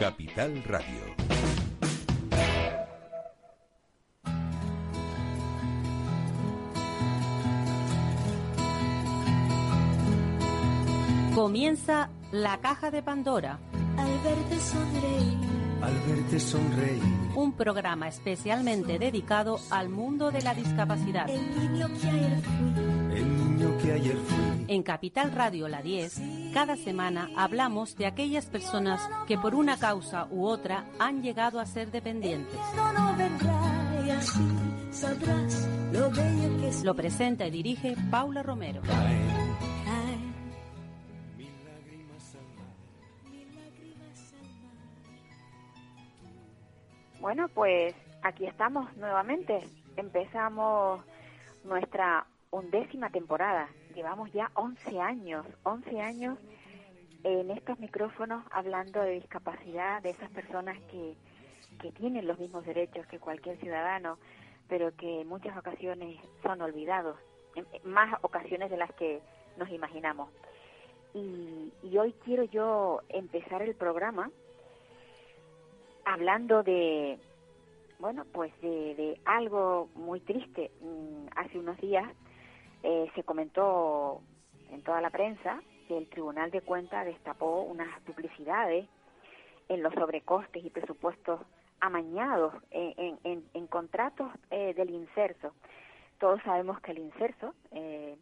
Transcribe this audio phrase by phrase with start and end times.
[0.00, 1.14] Capital Radio.
[11.34, 13.58] Comienza la caja de Pandora.
[13.98, 15.38] Al verte sonreír.
[15.82, 17.02] Al verte sonreír.
[17.34, 21.28] Un programa especialmente dedicado al mundo de la discapacidad.
[21.28, 22.89] El niño que ayer fui.
[23.80, 24.64] El niño que ayer fui.
[24.68, 26.20] En Capital Radio La 10,
[26.54, 31.66] cada semana hablamos de aquellas personas que por una causa u otra han llegado a
[31.66, 32.58] ser dependientes.
[36.84, 38.82] Lo presenta y dirige Paula Romero.
[47.20, 49.60] Bueno, pues aquí estamos nuevamente.
[49.96, 51.04] Empezamos
[51.64, 53.68] nuestra undécima temporada.
[53.94, 56.38] Llevamos ya 11 años, 11 años
[57.24, 61.14] en estos micrófonos hablando de discapacidad, de esas personas que,
[61.80, 64.18] que tienen los mismos derechos que cualquier ciudadano,
[64.68, 67.16] pero que en muchas ocasiones son olvidados,
[67.56, 69.20] en más ocasiones de las que
[69.56, 70.30] nos imaginamos.
[71.12, 74.30] Y, y hoy quiero yo empezar el programa
[76.04, 77.18] hablando de,
[77.98, 80.70] bueno, pues de, de algo muy triste.
[80.80, 82.06] Mm, Hace unos días
[82.82, 84.20] eh, se comentó
[84.70, 88.86] en toda la prensa que el Tribunal de Cuentas destapó unas duplicidades
[89.68, 91.40] en los sobrecostes y presupuestos
[91.80, 95.52] amañados en, en- en- en contratos eh, del inserso.
[96.18, 98.16] Todos sabemos que el inserso, eh,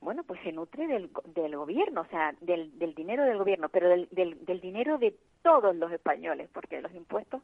[0.00, 3.88] bueno, pues se nutre del, del gobierno, o sea, del, del dinero del gobierno, pero
[3.88, 7.42] del, del, del dinero de todos los españoles, porque los impuestos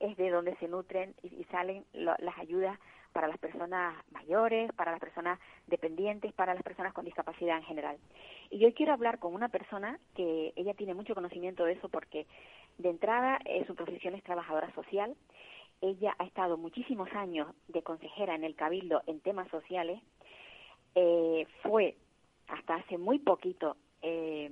[0.00, 2.78] es de donde se nutren y, y salen lo- las ayudas
[3.12, 7.98] para las personas mayores, para las personas dependientes, para las personas con discapacidad en general.
[8.50, 12.26] Y hoy quiero hablar con una persona que ella tiene mucho conocimiento de eso porque
[12.78, 15.14] de entrada eh, su profesión es trabajadora social.
[15.80, 20.00] Ella ha estado muchísimos años de consejera en el Cabildo en temas sociales.
[20.94, 21.96] Eh, fue
[22.48, 24.50] hasta hace muy poquito eh,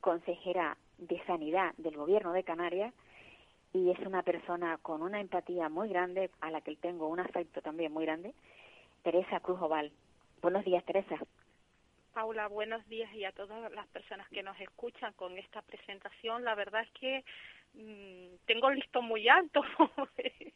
[0.00, 2.92] consejera de sanidad del gobierno de Canarias
[3.74, 7.60] y es una persona con una empatía muy grande a la que tengo un afecto
[7.60, 8.32] también muy grande,
[9.02, 9.90] Teresa Cruz Oval.
[10.40, 11.16] Buenos días, Teresa.
[12.14, 16.44] Paula, buenos días y a todas las personas que nos escuchan con esta presentación.
[16.44, 17.24] La verdad es que
[17.74, 19.62] mm, tengo el listón muy alto.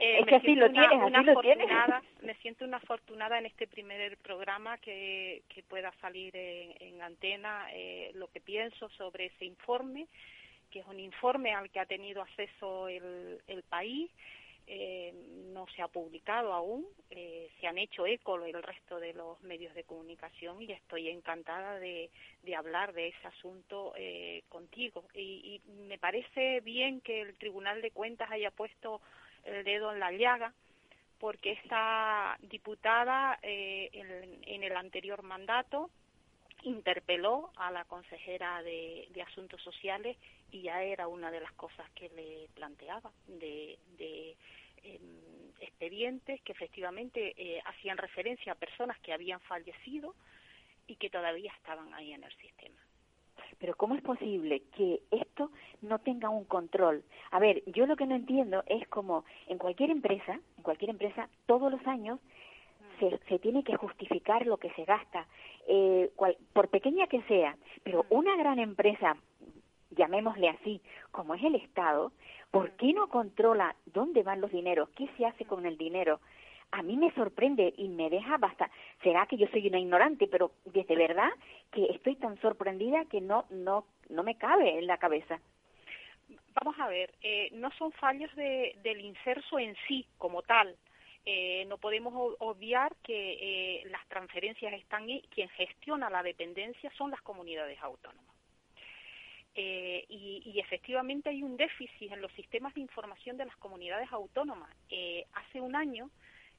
[0.00, 1.66] Eh, Es que así lo una- tienes, así lo tienes.
[1.68, 7.02] afortunada- Me siento una afortunada en este primer programa que, que pueda salir en, en
[7.02, 10.06] antena eh, lo que pienso sobre ese informe,
[10.70, 14.10] que es un informe al que ha tenido acceso el, el país
[14.70, 15.14] eh,
[15.50, 19.74] no se ha publicado aún, eh, se han hecho eco el resto de los medios
[19.74, 22.10] de comunicación y estoy encantada de,
[22.42, 25.04] de hablar de ese asunto eh, contigo.
[25.14, 29.00] Y, y me parece bien que el Tribunal de Cuentas haya puesto
[29.44, 30.52] el dedo en la llaga
[31.18, 35.88] porque esta diputada en, en el anterior mandato
[36.62, 40.16] interpeló a la consejera de, Asuntos Sociales
[40.50, 44.36] y ya era una de las cosas que le planteaba, de, de
[44.82, 50.14] em, expedientes que efectivamente eh, hacían referencia a personas que habían fallecido
[50.86, 52.78] y que todavía estaban ahí en el sistema.
[53.58, 55.50] Pero ¿cómo es posible que esto
[55.82, 57.04] no tenga un control?
[57.30, 61.28] A ver, yo lo que no entiendo es como en cualquier empresa, en cualquier empresa,
[61.46, 62.20] todos los años
[62.98, 65.26] se, se tiene que justificar lo que se gasta,
[65.68, 69.16] eh, cual- por pequeña que sea, pero una gran empresa,
[69.90, 70.80] llamémosle así,
[71.12, 72.12] como es el Estado,
[72.50, 74.88] ¿por qué no controla dónde van los dineros?
[74.96, 76.20] ¿Qué se hace con el dinero?
[76.70, 78.74] A mí me sorprende y me deja bastante.
[79.02, 81.30] Será que yo soy una ignorante, pero desde verdad
[81.72, 85.40] que estoy tan sorprendida que no no no me cabe en la cabeza.
[86.54, 90.76] Vamos a ver, eh, no son fallos de, del inserso en sí como tal.
[91.30, 95.22] Eh, no podemos obviar que eh, las transferencias están ahí.
[95.28, 98.34] Quien gestiona la dependencia son las comunidades autónomas.
[99.54, 104.10] Eh, y, y efectivamente hay un déficit en los sistemas de información de las comunidades
[104.10, 104.74] autónomas.
[104.88, 106.08] Eh, hace un año,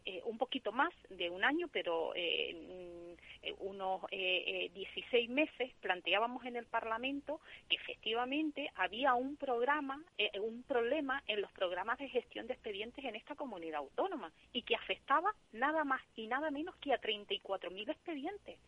[0.05, 2.99] eh, un poquito más de un año, pero eh, mm,
[3.43, 10.03] eh, unos eh, eh, 16 meses, planteábamos en el Parlamento que efectivamente había un programa,
[10.17, 14.63] eh, un problema en los programas de gestión de expedientes en esta comunidad autónoma y
[14.63, 18.59] que afectaba nada más y nada menos que a 34.000 expedientes.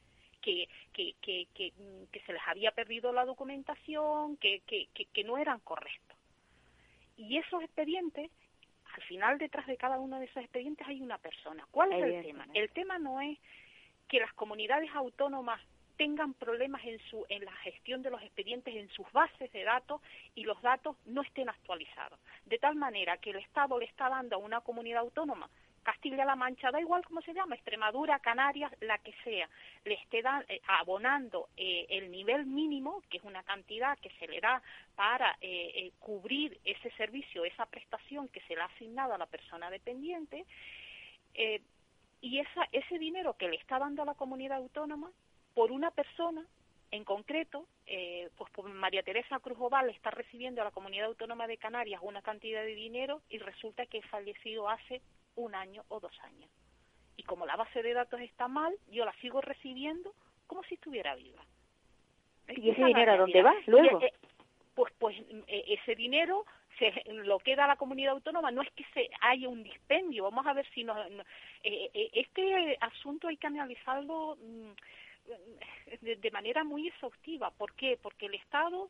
[0.42, 5.38] Que, que, que, que, mm, que se les había perdido la documentación, que, que no
[5.38, 6.18] eran correctos.
[7.16, 8.32] Y esos expedientes,
[8.96, 11.66] al final detrás de cada uno de esos expedientes hay una persona.
[11.72, 12.48] ¿Cuál es el tema?
[12.54, 13.38] El tema no es
[14.08, 15.62] que las comunidades autónomas
[15.98, 20.02] tengan problemas en, su, en la gestión de los expedientes en sus bases de datos
[20.34, 22.20] y los datos no estén actualizados.
[22.46, 25.50] De tal manera que el Estado le está dando a una comunidad autónoma
[25.84, 29.50] Castilla-La Mancha, da igual cómo se llama, Extremadura, Canarias, la que sea,
[29.86, 34.40] le esté eh, abonando eh, el nivel mínimo, que es una cantidad que se le
[34.40, 34.62] da
[34.96, 39.70] para eh, cubrir ese servicio, esa prestación que se le ha asignado a la persona
[39.70, 40.46] dependiente,
[42.22, 45.12] y esa, ese dinero que le está dando a la comunidad autónoma
[45.54, 46.46] por una persona
[46.92, 51.58] en concreto, eh, pues María Teresa Cruz Oval está recibiendo a la comunidad autónoma de
[51.58, 55.02] Canarias una cantidad de dinero y resulta que ha fallecido hace
[55.36, 56.50] un año o dos años.
[57.18, 60.14] Y como la base de datos está mal, yo la sigo recibiendo
[60.48, 61.42] como si estuviera viva.
[62.50, 64.02] ¿Y ese dinero a dónde va luego?
[64.02, 64.14] Eh,
[64.76, 65.18] pues, pues
[65.48, 66.46] eh, ese dinero
[66.80, 68.52] se lo queda a la comunidad autónoma.
[68.52, 70.24] No es que se haya un dispendio.
[70.24, 70.98] Vamos a ver si nos,
[71.64, 74.38] este asunto hay que analizarlo.
[74.42, 74.72] Mm,
[76.02, 77.52] de, manera muy exhaustiva.
[77.52, 77.98] ¿Por qué?
[78.02, 78.90] Porque el Estado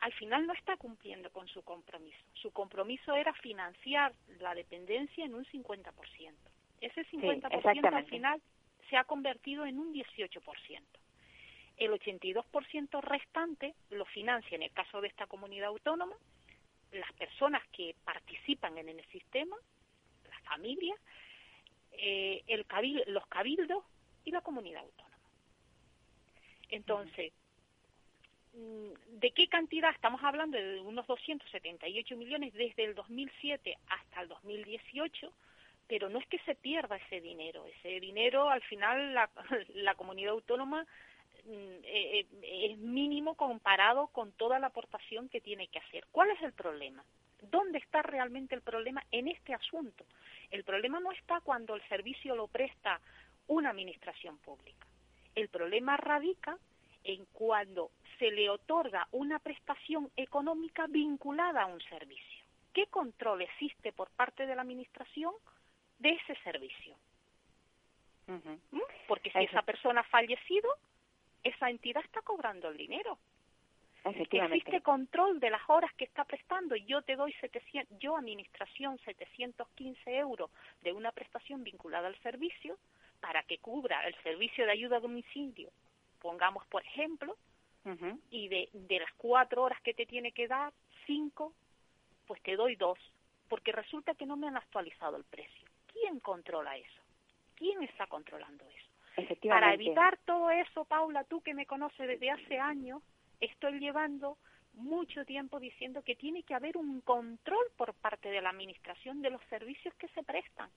[0.00, 2.18] al final no está cumpliendo con su compromiso.
[2.34, 5.92] Su compromiso era financiar la dependencia en un 50%.
[6.80, 8.40] Ese 50% al final
[8.88, 10.82] se ha convertido en un 18%.
[11.76, 16.14] El 82% restante lo financia, en el caso de esta comunidad autónoma,
[16.92, 19.56] las personas que participan en el sistema,
[20.28, 20.98] las familias,
[21.92, 22.64] eh, el
[23.06, 23.84] los cabildos
[24.24, 25.08] y la comunidad autónoma.
[26.70, 27.32] Entonces,
[28.58, 29.90] ¿de qué cantidad?
[29.90, 35.32] Estamos hablando de unos 278 millones desde el 2007 hasta el 2018,
[35.86, 37.64] pero no es que se pierda ese dinero.
[37.66, 39.14] Ese dinero, al final,
[39.74, 40.82] la, comunidad autónoma
[41.44, 46.06] mm, eh, eh, es mínimo comparado con toda la aportación que tiene que hacer.
[46.10, 47.04] ¿Cuál es el problema?
[47.42, 50.04] ¿Dónde está realmente el problema en este asunto?
[50.50, 53.00] El problema no está cuando el servicio lo presta
[53.46, 54.86] una administración pública.
[55.34, 56.58] El problema radica
[57.04, 62.44] en cuando se le otorga una prestación económica vinculada a un servicio.
[62.72, 65.32] ¿Qué control existe por parte de la Administración
[65.98, 66.96] de ese servicio?
[68.26, 68.78] ¿Mm?
[69.06, 70.68] Porque si esa persona ha fallecido,
[71.42, 73.18] esa entidad está cobrando el dinero.
[74.04, 76.76] Existe control de las horas que está prestando.
[76.76, 80.50] Yo te doy 700, yo administración 715 euros
[80.82, 82.78] de una prestación vinculada al servicio
[83.20, 85.70] para que cubra el servicio de ayuda a domicilio,
[86.20, 87.36] pongamos por ejemplo,
[88.30, 90.74] y de, de las cuatro horas que te tiene que dar,
[91.06, 91.54] cinco,
[92.26, 92.98] pues te doy dos,
[93.48, 95.66] porque resulta que no me han actualizado el precio.
[95.90, 97.02] ¿Quién controla eso?
[97.54, 98.88] ¿Quién está controlando eso?
[99.48, 103.02] Para evitar todo eso, Paula, tú que me conoces desde hace años,
[103.40, 104.36] estoy llevando
[104.74, 109.30] mucho tiempo diciendo que tiene que haber un control por parte de la Administración de
[109.30, 110.70] los servicios que se prestan.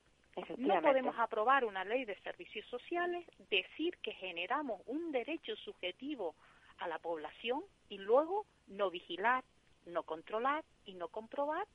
[0.58, 6.36] No podemos aprobar una ley de servicios sociales, decir que generamos un derecho subjetivo
[6.78, 9.44] a la población y luego no vigilar,
[9.86, 11.68] no controlar y no comprobar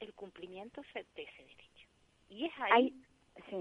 [0.00, 1.88] el cumplimiento de ese derecho.
[2.28, 2.94] Y es ahí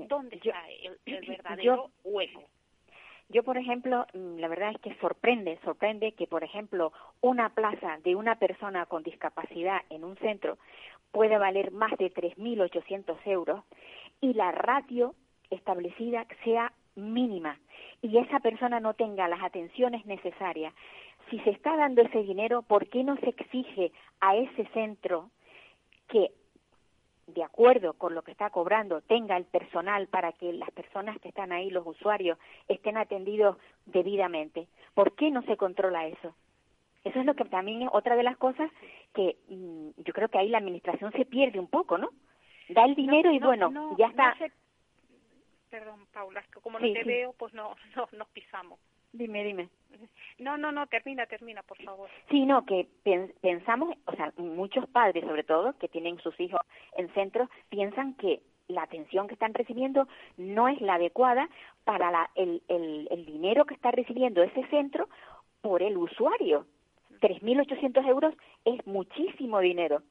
[0.08, 2.44] donde está el, verdadero hueco.
[3.30, 6.92] Yo, por ejemplo, mm, la verdad es que sorprende, sorprende que, por ejemplo,
[7.22, 10.58] una plaza de una persona con discapacidad en un centro
[11.12, 13.64] puede valer más de 3.800 euros
[14.21, 15.15] y la ratio
[15.50, 17.57] establecida sea mínima
[18.01, 20.73] y esa persona no tenga las atenciones necesarias.
[21.29, 25.29] Si se está dando ese dinero, ¿por qué no se exige a ese centro
[26.07, 26.31] que,
[27.28, 31.30] de acuerdo con lo que está cobrando, tenga el personal para que las personas que
[31.30, 32.37] están ahí, los usuarios,
[32.68, 34.68] estén atendidos debidamente?
[34.94, 36.33] ¿Por qué no se controla eso?
[37.04, 38.69] Eso es lo que también es otra de las cosas
[39.13, 42.09] que mm, yo creo que ahí la administración se pierde un poco, ¿no?
[42.73, 44.35] Da el dinero y bueno, ya está.
[45.69, 48.80] Perdón, Paula, como no te veo, pues no, no nos pisamos.
[49.13, 49.69] Dime, dime.
[50.40, 52.09] No, no, no, termina, termina, por favor.
[52.30, 52.87] Sí, no, que
[53.42, 56.61] pensamos, o sea, muchos padres sobre todo, que tienen sus hijos
[56.95, 61.49] en centros, piensan que la atención que están recibiendo no es la adecuada
[61.83, 65.09] para la, el, el, el dinero que está recibiendo ese centro
[65.61, 66.66] por el usuario.
[67.19, 68.33] 3.800 euros
[68.66, 70.01] es muchísimo dinero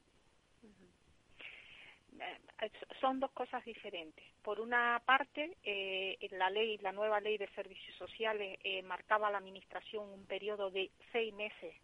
[2.99, 4.23] son dos cosas diferentes.
[4.43, 9.31] Por una parte, eh, la ley, la nueva ley de servicios sociales eh, marcaba a
[9.31, 11.75] la administración un periodo de seis meses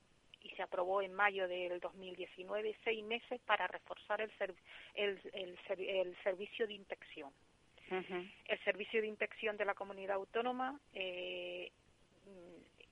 [0.43, 4.31] y se aprobó en mayo del 2019 seis meses para reforzar el,
[4.93, 7.31] el, el, servicio de inspección.
[7.89, 11.71] El servicio de inspección de la comunidad autónoma, eh,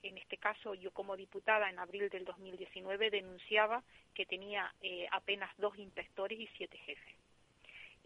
[0.03, 5.51] en este caso yo como diputada en abril del 2019 denunciaba que tenía eh, apenas
[5.57, 7.15] dos inspectores y siete jefes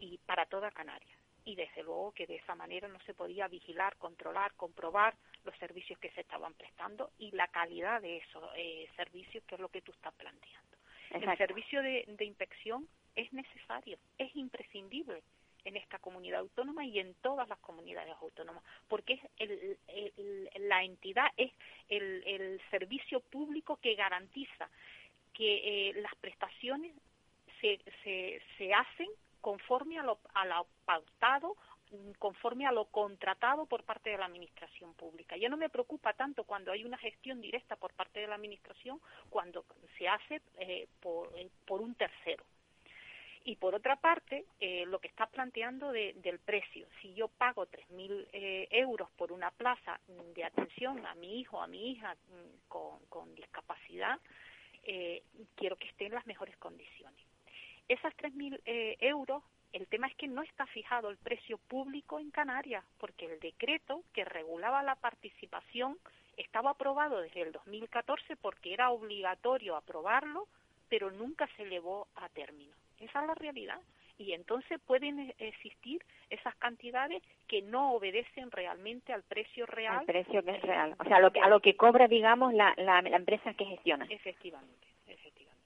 [0.00, 1.16] y para toda Canarias.
[1.42, 5.14] y desde luego que de esa manera no se podía vigilar, controlar, comprobar
[5.44, 9.60] los servicios que se estaban prestando y la calidad de esos eh, servicios, que es
[9.60, 10.76] lo que tú estás planteando.
[11.10, 15.22] El servicio de, inspección es necesario, es imprescindible
[15.64, 20.12] en esta comunidad autónoma y en todas las comunidades autónomas, porque es
[20.56, 21.52] la entidad es
[21.88, 24.70] el, servicio público que garantiza
[25.34, 26.94] que eh, las prestaciones
[27.60, 29.08] se, se, se hacen
[29.40, 31.56] conforme a lo, a pautado
[32.18, 35.36] conforme a lo contratado por parte de la Administración Pública.
[35.36, 39.00] Ya no me preocupa tanto cuando hay una gestión directa por parte de la Administración,
[39.28, 39.64] cuando
[39.98, 42.44] se hace eh, eh, por, un tercero.
[43.44, 46.86] Y por otra parte, eh, lo que está planteando del precio.
[47.00, 49.98] Si yo pago 3.000 eh, euros por una plaza
[50.34, 52.68] de atención a mi hijo, a mi hija mm,
[53.08, 54.20] con discapacidad,
[55.56, 57.29] quiero que esté en las mejores condiciones.
[57.90, 59.42] Esas 3.000 eh, euros,
[59.72, 64.04] el tema es que no está fijado el precio público en Canarias, porque el decreto
[64.12, 65.98] que regulaba la participación
[66.36, 70.46] estaba aprobado desde el 2014 porque era obligatorio aprobarlo,
[70.88, 72.72] pero nunca se llevó a término.
[73.00, 73.80] Esa es la realidad.
[74.18, 79.98] Y entonces pueden e-, existir esas cantidades que no obedecen realmente al precio real.
[79.98, 80.94] Al precio que es real.
[81.00, 83.64] O sea, a lo que, a lo que cobra, digamos, la, la, la empresa que
[83.64, 84.06] gestiona.
[84.08, 85.60] Efectivamente, efectivamente.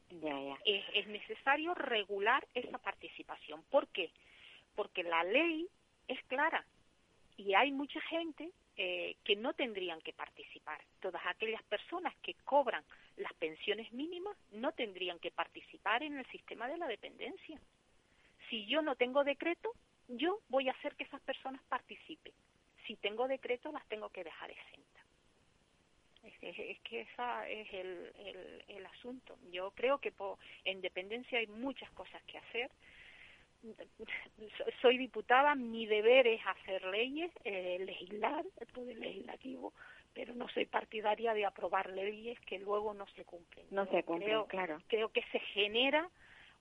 [0.64, 3.62] Es, necesario regular esa participación.
[3.71, 4.11] ¿Por qué?
[4.75, 5.69] Porque la ley
[6.09, 6.64] es clara
[7.37, 10.81] y hay mucha gente eh, que no tendrían que participar.
[11.00, 12.85] Todas aquellas personas que cobran
[13.17, 17.61] las pensiones mínimas no tendrían que participar en el sistema de la dependencia.
[18.50, 19.73] Si yo no tengo decreto,
[20.09, 22.33] yo voy a hacer que esas personas participen.
[22.87, 24.84] Si tengo decreto, las tengo que dejar exentas.
[26.25, 26.38] Es,
[26.81, 29.37] que ese es el, el, asunto.
[29.50, 30.12] Yo creo que
[30.64, 32.71] en dependencia hay muchas cosas que hacer.
[34.83, 39.73] Soy diputada, mi deber es hacer leyes, eh, legislar, el poder legislativo,
[40.12, 43.66] pero no soy partidaria de aprobar leyes que luego no se cumplen.
[43.71, 44.81] No se cumplen, claro.
[44.88, 46.09] Creo que se genera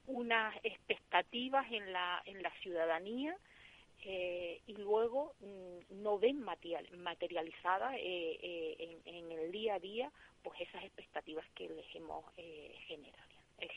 [0.08, 3.38] unas expectativas en la, en la ciudadanía
[4.05, 10.60] eh, y luego mm, no ven materializadas eh, eh, en, el día a día pues
[10.60, 12.25] esas expectativas que les hemos
[12.88, 13.24] generado.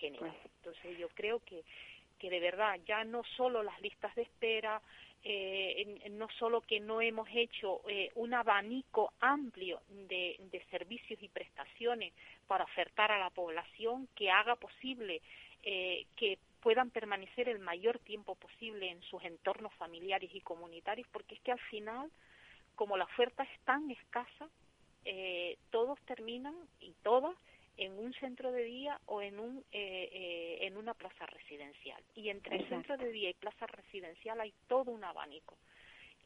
[0.01, 0.35] generado.
[0.35, 1.63] Pues Entonces yo creo que,
[2.19, 4.83] que de verdad ya no solo las listas de espera,
[6.11, 7.83] no solo que no hemos hecho
[8.17, 12.13] un abanico amplio de, de servicios y prestaciones
[12.49, 15.23] para ofertar a la población que haga posible
[15.63, 21.41] que puedan permanecer el mayor tiempo posible en sus entornos familiares y comunitarios, porque es
[21.43, 22.11] que al final,
[22.75, 24.49] como la oferta es tan escasa,
[25.05, 27.37] eh, todos terminan y todas
[27.77, 32.03] en un centro de día o en un eh, eh, en una plaza residencial.
[32.15, 35.57] Y entre el centro de día y plaza residencial hay todo un abanico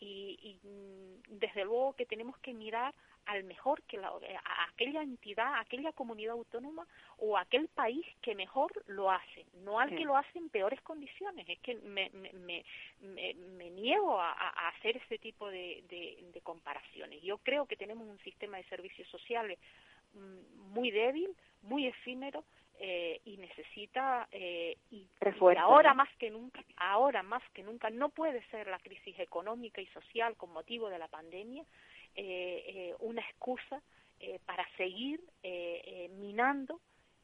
[0.01, 2.95] y, y mm, desde luego que tenemos que mirar
[3.27, 6.87] al mejor que la, a aquella entidad, a aquella comunidad autónoma
[7.19, 10.81] o a aquel país que mejor lo hace, no al que lo hace en peores
[10.81, 11.49] condiciones.
[11.49, 12.65] Es que me, me,
[13.01, 14.33] me, niego a,
[14.71, 17.23] hacer ese tipo de, de, comparaciones.
[17.23, 19.59] Yo creo que tenemos un sistema de servicios sociales
[20.15, 21.31] mm, muy débil,
[21.63, 22.45] muy efímero,
[22.83, 25.07] eh, y necesita eh, y,
[25.59, 29.87] ahora más que nunca ahora más que nunca no puede ser la crisis económica y
[29.89, 31.63] social con motivo de la pandemia
[32.17, 33.81] eh, eh, una excusa
[34.19, 35.21] eh, para seguir
[36.19, 36.81] minando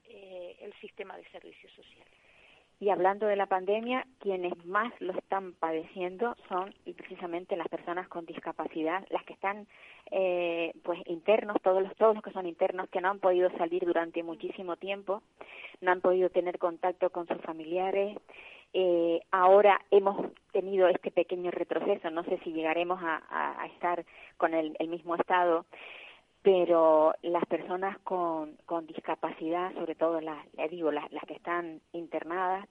[0.09, 2.15] el sistema de servicios sociales.
[2.79, 8.27] Y hablando de la pandemia, quienes más lo están padeciendo son precisamente las personas con
[8.27, 9.67] discapacidad, las que están
[10.11, 13.85] eh, pues internos, todos los todos los que son internos que no han podido salir
[13.87, 15.23] durante muchísimo tiempo,
[15.81, 18.19] no han podido tener contacto con sus familiares,
[18.79, 24.05] eh, ahora hemos tenido este pequeño retroceso, no sé si llegaremos a, estar
[24.37, 25.65] con el, mismo estado,
[26.47, 30.39] pero las personas con, discapacidad, sobre todo las,
[30.71, 32.69] digo, las, las que están internadas,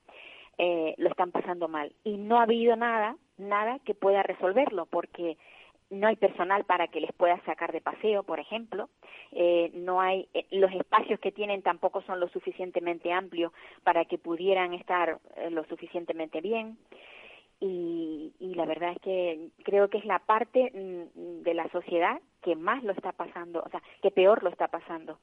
[0.58, 1.92] eh, lo están pasando mal.
[2.06, 5.36] Y no ha habido nada, nada que pueda resolverlo, porque
[5.90, 8.88] no hay personal para que les pueda sacar de paseo, por ejemplo,
[9.34, 13.52] eh, no hay eh, los espacios que tienen tampoco son lo suficientemente amplios
[13.84, 16.78] para que pudieran estar eh, lo suficientemente bien
[17.60, 22.20] y, y, la verdad es que creo que es la parte mm, de la sociedad
[22.42, 25.20] que más lo está pasando, o sea, que peor lo está pasando.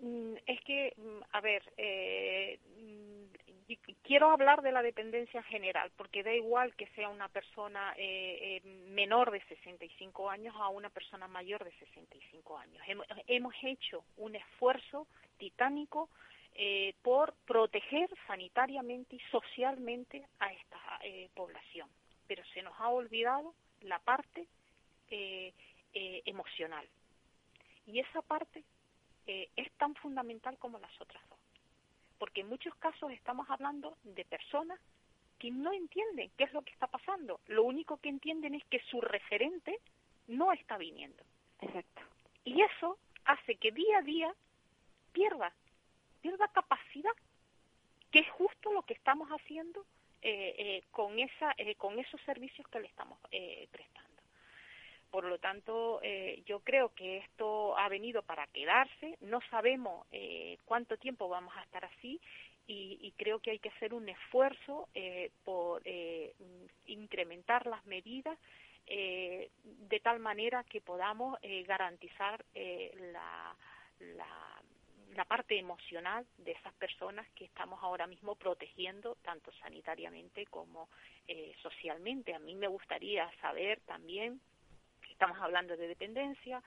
[0.00, 2.58] Mm, es que, mm, a ver, eh,
[4.02, 8.68] quiero hablar de la dependencia general, porque da igual que sea una persona eh, eh,
[8.90, 12.82] menor de 65 años a una persona mayor de 65 años.
[13.26, 16.08] Hemos, hecho un esfuerzo titánico
[16.58, 20.78] eh, por proteger sanitariamente y socialmente a esta
[21.34, 21.88] población.
[22.26, 24.46] pero se nos ha olvidado la parte
[25.10, 25.54] eh,
[25.94, 26.86] eh, emocional.
[27.86, 28.62] Y esa parte
[29.26, 31.38] eh, es tan fundamental como las otras dos.
[32.18, 34.78] Porque en muchos casos estamos hablando de personas
[35.38, 37.40] que no entienden qué es lo que está pasando.
[37.46, 39.78] Lo único que entienden es que su referente
[40.26, 41.22] no está viniendo.
[41.62, 42.02] Exacto.
[42.44, 44.34] Y eso hace que día a día
[45.12, 45.54] pierda,
[46.20, 47.12] pierda capacidad,
[48.10, 49.84] que es justo lo que estamos haciendo
[50.20, 53.18] eh, eh, con, esa, eh, con esos servicios que le estamos
[53.70, 54.08] prestando.
[55.10, 56.02] Por lo tanto,
[56.44, 59.16] yo creo que esto ha venido para quedarse.
[59.22, 60.06] No sabemos
[60.66, 62.20] cuánto tiempo vamos a estar así
[62.66, 64.90] y, creo que hay que hacer un esfuerzo
[65.44, 65.82] por
[66.84, 68.38] incrementar las medidas
[68.84, 73.56] de tal manera que podamos garantizar la,
[75.18, 80.88] la parte emocional de esas personas que estamos ahora mismo protegiendo tanto sanitariamente como
[81.26, 82.34] eh, socialmente.
[82.34, 84.40] A mí me gustaría saber también
[85.10, 86.62] estamos hablando de dependencia,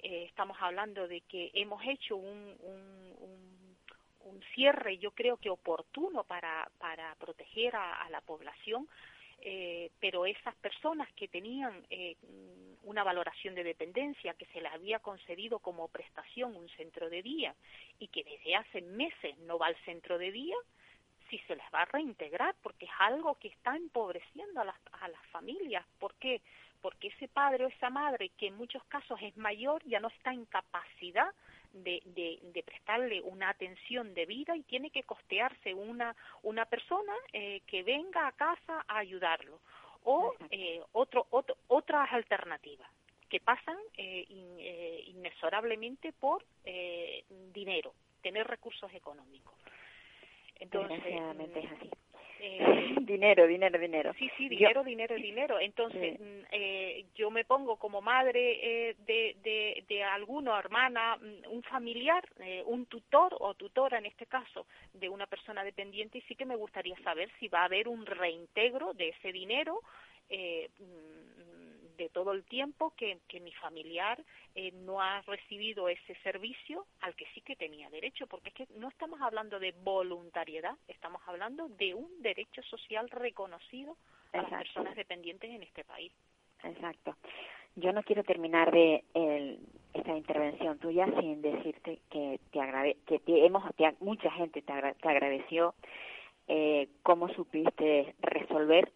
[0.00, 3.52] eh, estamos hablando de que hemos hecho un, un,
[4.54, 8.88] cierre, yo creo que oportuno para, para proteger a la población,
[9.44, 12.16] eh, pero esas personas que tenían eh,
[12.84, 17.54] una valoración de dependencia que se les había concedido como prestación un centro de día
[17.98, 20.56] y que desde hace meses no va al centro de día,
[21.28, 25.08] si se les va a reintegrar, porque es algo que está empobreciendo a las, a
[25.08, 25.84] las familias.
[25.98, 26.40] ¿Por qué?
[26.82, 30.32] porque ese padre o esa madre, que en muchos casos es mayor, ya no está
[30.32, 31.30] en capacidad
[31.72, 37.12] de, de, de prestarle una atención de vida y tiene que costearse una, una persona
[37.32, 39.60] eh, que venga a casa a ayudarlo.
[40.04, 42.90] O eh, otro, otro, otras alternativas
[43.32, 47.24] que pasan eh, in, eh, inexorablemente por eh,
[47.54, 49.54] dinero, tener recursos económicos.
[50.56, 51.90] Entonces, Desgraciadamente es así.
[52.44, 52.58] Eh,
[53.06, 54.12] dinero, dinero, dinero.
[54.18, 55.60] Sí, sí, dinero, yo, dinero, dinero.
[55.60, 56.22] Entonces, sí.
[56.22, 61.62] Mm, eh, yo me pongo como madre eh, de, de, de alguno, hermana, mm, un
[61.62, 66.34] familiar, eh, un tutor o tutora en este caso, de una persona dependiente y sí
[66.34, 69.80] que me gustaría saber si va a haber un reintegro de ese dinero
[70.28, 71.41] eh, mm,
[71.96, 74.22] de todo el tiempo que, que mi familiar
[74.54, 78.66] eh, no ha recibido ese servicio al que sí que tenía derecho, porque es que
[78.76, 83.96] no estamos hablando de voluntariedad, estamos hablando de un derecho social reconocido
[84.32, 84.50] a Exacto.
[84.50, 86.12] las personas dependientes en este país.
[86.64, 87.16] Exacto.
[87.76, 89.58] Yo no quiero terminar de el,
[89.94, 94.72] esta intervención tuya sin decirte que te agrade que te hemos te, mucha gente te,
[94.72, 95.74] agra te agradeció
[96.48, 98.92] eh, cómo supiste resolver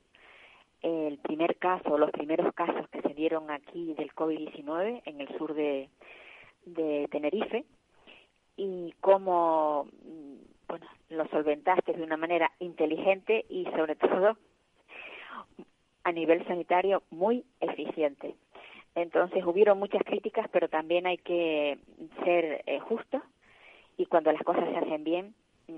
[0.83, 5.55] el primer caso, los primeros casos que se dieron aquí del COVID-19 en el sur
[5.55, 5.89] de,
[7.11, 7.65] Tenerife
[8.57, 9.87] y cómo
[10.69, 14.37] bueno, lo solventaste de una manera inteligente y sobre todo
[16.03, 18.35] a nivel sanitario muy eficiente.
[18.97, 21.79] Entonces hubieron muchas críticas, pero también hay que
[22.25, 23.23] ser eh, justos
[23.97, 25.35] y cuando las cosas se hacen bien,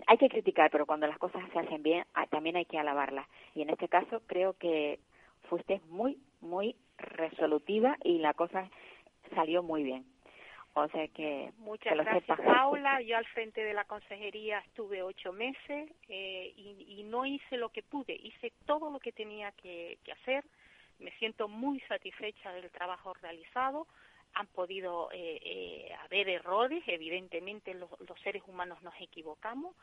[0.06, 3.26] hay que criticar, pero cuando las cosas se hacen bien, ah, también hay que alabarlas.
[3.54, 4.98] Y en este caso creo que
[5.48, 8.68] fuiste muy, muy resolutiva y la cosa
[9.34, 10.04] salió muy bien.
[10.74, 12.40] O sea que muchas que gracias sepas.
[12.40, 13.00] Paula.
[13.00, 17.70] Yo al frente de la consejería estuve ocho meses eh, y, y, no hice lo
[17.70, 20.44] que pude, hice todo lo que tenía que, que hacer.
[21.00, 23.86] Me siento muy satisfecha del trabajo realizado
[24.34, 29.74] han podido eh, eh, haber errores, evidentemente los, los, seres humanos nos equivocamos,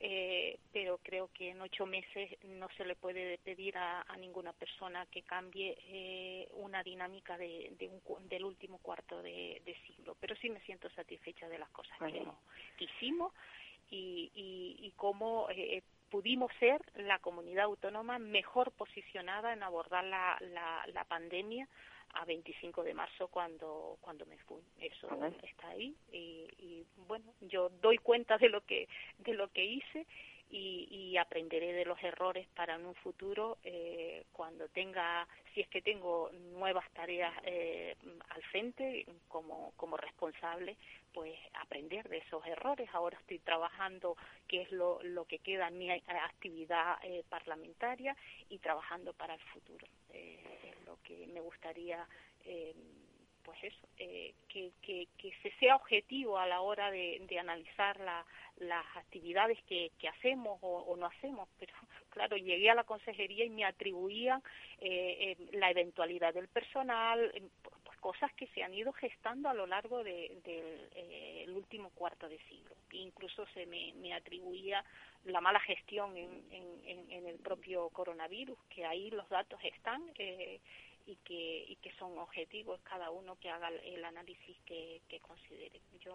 [0.00, 4.52] eh, pero creo que en ocho meses no se le puede pedir a, a ninguna
[4.52, 10.16] persona que cambie eh, una dinámica de, de un, del último cuarto de, de, siglo,
[10.20, 12.26] pero sí me siento satisfecha de las cosas que,
[12.76, 13.32] que hicimos
[13.90, 15.82] y, y, y cómo eh,
[16.14, 21.66] pudimos ser la comunidad autónoma mejor posicionada en abordar la, la, la pandemia
[22.12, 24.62] a 25 de marzo cuando cuando me fui.
[24.78, 25.08] Eso
[25.42, 25.96] está ahí.
[26.12, 30.06] Y, y, bueno yo doy cuenta de lo que de lo que hice
[30.54, 35.68] y, y aprenderé de los errores para en un futuro eh, cuando tenga si es
[35.68, 37.96] que tengo nuevas tareas eh,
[38.28, 40.76] al frente como como responsable
[41.12, 42.88] pues aprender de esos errores.
[42.92, 48.16] Ahora estoy trabajando qué es lo lo que queda en mi actividad eh, parlamentaria
[48.48, 49.88] y trabajando para el futuro.
[50.12, 50.38] Eh,
[50.70, 52.06] es lo que me gustaría
[52.44, 52.74] eh,
[53.44, 57.98] pues eso, eh, que, que, que se sea objetivo a la hora de, de analizar
[58.00, 58.24] la,
[58.56, 61.48] las actividades que, que hacemos o, o, no hacemos.
[61.58, 61.72] Pero
[62.10, 64.42] claro, llegué a la consejería y me atribuían
[64.80, 67.32] eh, eh, la eventualidad del personal,
[67.82, 72.28] pues cosas que se han ido gestando a lo largo del de, eh, último cuarto
[72.28, 72.74] de siglo.
[72.92, 74.84] Incluso se me, me atribuía
[75.24, 80.60] la mala gestión en, en, en, el propio coronavirus, que ahí los datos están eh,
[81.06, 85.80] y, que, y que son objetivos, cada uno que haga el análisis que, que considere.
[86.00, 86.14] Yo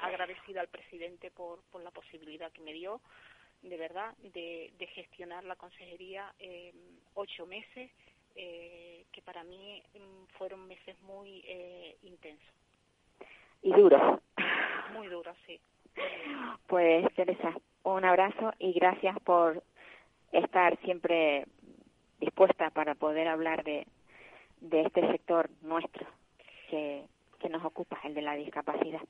[0.00, 3.00] agradecida al presidente por, por la posibilidad que me dio
[3.62, 6.72] de verdad, de, de gestionar la consejería eh,
[7.14, 7.90] ocho meses,
[8.34, 12.54] eh, que para mí mm, fueron meses muy eh, intensos.
[13.62, 14.20] Y duros.
[14.92, 15.60] Muy duros, sí.
[16.66, 19.62] Pues Teresa, un abrazo y gracias por
[20.32, 21.46] estar siempre
[22.18, 23.86] dispuesta para poder hablar de,
[24.62, 26.06] de este sector nuestro
[26.70, 27.04] que,
[27.38, 29.00] que nos ocupa, el de la discapacidad.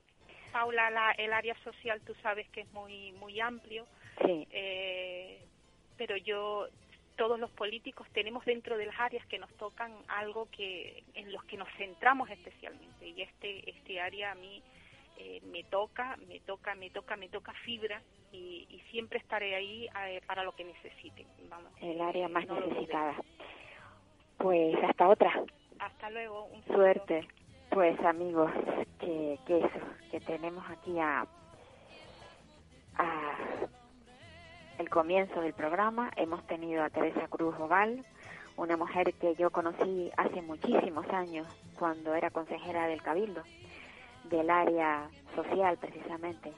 [0.52, 3.86] Paula, la, el área social tú sabes que es muy muy amplio
[4.24, 4.46] Sí.
[4.50, 5.38] Eh,
[5.96, 6.66] pero yo,
[7.16, 11.44] todos los políticos tenemos dentro de las áreas que nos tocan algo que en los
[11.44, 14.62] que nos centramos especialmente y este este área a mí
[15.18, 19.88] eh, me toca, me toca, me toca, me toca fibra y, y siempre estaré ahí
[20.06, 21.26] eh, para lo que necesite.
[21.48, 21.70] Vamos.
[21.80, 23.16] El área más necesitada.
[24.42, 25.30] Pues hasta otra.
[25.78, 26.46] Hasta luego.
[26.46, 27.28] Un Suerte.
[27.70, 28.50] Pues amigos,
[28.98, 29.78] que, que eso,
[30.10, 31.24] que tenemos aquí a,
[32.98, 33.32] a
[34.78, 38.04] el comienzo del programa hemos tenido a Teresa Cruz Oval,
[38.56, 41.46] una mujer que yo conocí hace muchísimos años
[41.78, 43.42] cuando era consejera del Cabildo,
[44.24, 46.52] del área social precisamente.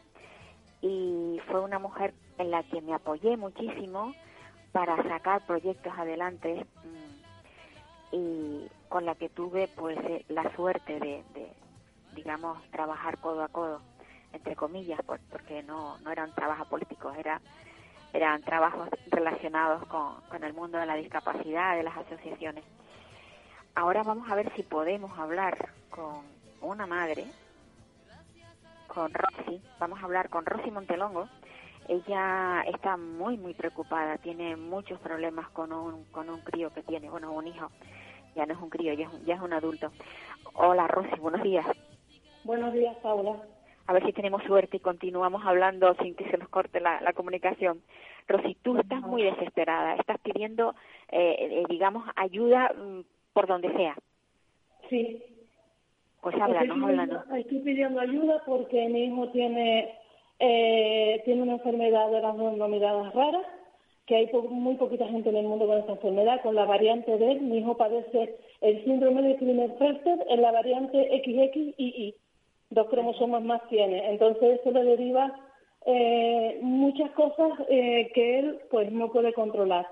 [0.80, 4.14] Y fue una mujer en la que me apoyé muchísimo
[4.72, 7.03] para sacar proyectos adelante mm,
[8.14, 11.52] y con la que tuve pues eh, la suerte de, de,
[12.14, 13.80] digamos, trabajar codo a codo,
[14.32, 17.40] entre comillas, porque no, no era un trabajo político, era
[18.12, 22.62] eran trabajos relacionados con, con el mundo de la discapacidad, de las asociaciones.
[23.74, 26.22] Ahora vamos a ver si podemos hablar con
[26.60, 27.26] una madre,
[28.86, 31.28] con Rosy, vamos a hablar con Rosy Montelongo.
[31.88, 37.10] Ella está muy, muy preocupada, tiene muchos problemas con un, con un crío que tiene,
[37.10, 37.72] bueno, un hijo,
[38.34, 39.90] ya no es un crío, ya es, ya es un adulto.
[40.54, 41.66] Hola Rosy, buenos días.
[42.44, 43.36] Buenos días, Paula
[43.86, 47.12] a ver si tenemos suerte y continuamos hablando sin que se nos corte la, la
[47.12, 47.82] comunicación.
[48.26, 50.74] Rosy, tú estás muy desesperada, estás pidiendo,
[51.10, 53.00] eh, eh, digamos, ayuda mm,
[53.34, 53.94] por donde sea.
[54.88, 55.22] Sí.
[56.22, 57.24] Pues háblanos, estoy háblanos.
[57.36, 59.98] Estoy pidiendo ayuda porque mi hijo tiene,
[60.38, 63.44] eh, tiene una enfermedad de las denominadas raras,
[64.06, 67.16] que hay po muy poquita gente en el mundo con esta enfermedad, con la variante
[67.16, 67.36] D.
[67.40, 72.14] Mi hijo padece el síndrome de Klinefelter en la variante XXII
[72.70, 74.10] dos cromosomas más tiene.
[74.10, 75.34] Entonces eso le deriva
[75.86, 79.86] eh, muchas cosas eh, que él pues no puede controlar.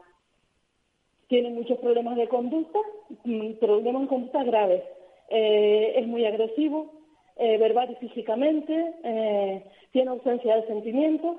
[1.28, 2.78] Tiene muchos problemas de conducta,
[3.24, 4.82] mm, problemas de conducta graves.
[5.30, 6.92] Eh, es muy agresivo,
[7.36, 11.36] eh, verbal y físicamente, eh, tiene ausencia de sentimientos,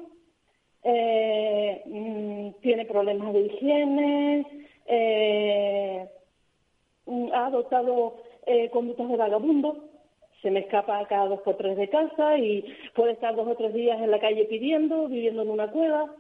[0.84, 4.46] eh, mm, tiene problemas de higiene,
[4.86, 6.08] eh,
[7.06, 9.90] mm, ha adoptado eh, conductas de vagabundo,
[10.42, 13.74] se me escapa cada dos por tres de casa y puede estar dos o tres
[13.74, 16.14] días en la calle pidiendo, viviendo en una cueva.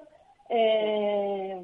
[0.49, 1.61] Eh,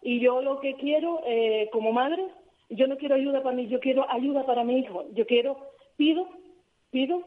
[0.00, 2.24] y yo lo que quiero, eh, como madre,
[2.70, 5.04] yo no quiero ayuda para mí, yo quiero ayuda para mi hijo.
[5.12, 5.58] Yo quiero,
[5.96, 6.26] pido,
[6.90, 7.22] pido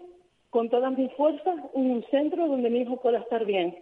[0.50, 3.78] con todas mis fuerzas un centro donde mi hijo pueda estar bien.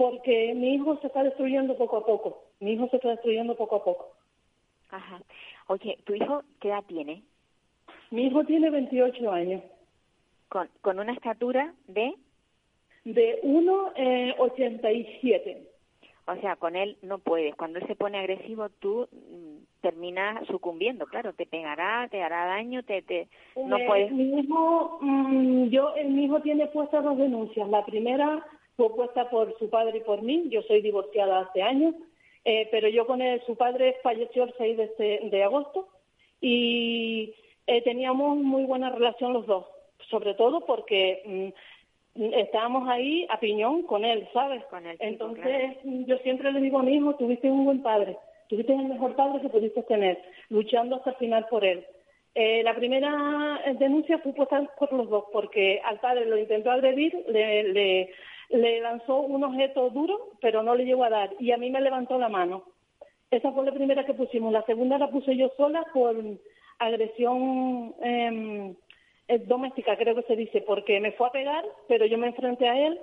[0.00, 2.44] Porque mi hijo se está destruyendo poco a poco.
[2.58, 4.14] Mi hijo se está destruyendo poco a poco.
[4.88, 5.20] Ajá.
[5.66, 7.22] Oye, ¿tu hijo qué edad tiene?
[8.10, 9.62] Mi hijo tiene 28 años
[10.48, 12.14] con, con una estatura de...
[13.04, 15.12] De 1,87.
[15.22, 15.68] Eh,
[16.26, 17.54] o sea, con él no puedes.
[17.56, 22.82] Cuando él se pone agresivo, tú mm, terminas sucumbiendo, claro, te pegará, te hará daño,
[22.84, 24.10] te, te no eh, puedes.
[24.12, 27.68] Mi hijo, mmm, yo, eh, mi hijo tiene puestas dos denuncias.
[27.68, 30.44] La primera fue puesta por su padre y por mí.
[30.48, 31.94] Yo soy divorciada hace años,
[32.44, 35.88] eh, pero yo con él, su padre falleció el 6 de, de agosto
[36.40, 37.34] y
[37.66, 39.66] eh, teníamos muy buena relación los dos
[40.10, 41.52] sobre todo porque
[42.16, 44.64] mm, estábamos ahí a piñón con él, ¿sabes?
[44.66, 46.04] Con él, Entonces claro.
[46.06, 48.16] yo siempre le digo a mi hijo, tuviste un buen padre,
[48.48, 51.86] tuviste el mejor padre que pudiste tener, luchando hasta el final por él.
[52.34, 57.24] Eh, la primera denuncia fue puesta por los dos, porque al padre lo intentó agredir,
[57.28, 58.10] le, le,
[58.50, 61.80] le lanzó un objeto duro, pero no le llegó a dar, y a mí me
[61.80, 62.64] levantó la mano.
[63.30, 64.52] Esa fue la primera que pusimos.
[64.52, 66.16] La segunda la puse yo sola por
[66.78, 68.74] agresión eh,
[69.28, 72.68] es doméstica, creo que se dice, porque me fue a pegar, pero yo me enfrenté
[72.68, 73.00] a él,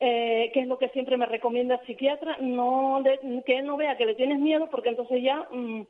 [0.00, 3.76] eh, que es lo que siempre me recomienda el psiquiatra, no le, que él no
[3.76, 5.46] vea que le tienes miedo, porque entonces ya...
[5.52, 5.82] Mm,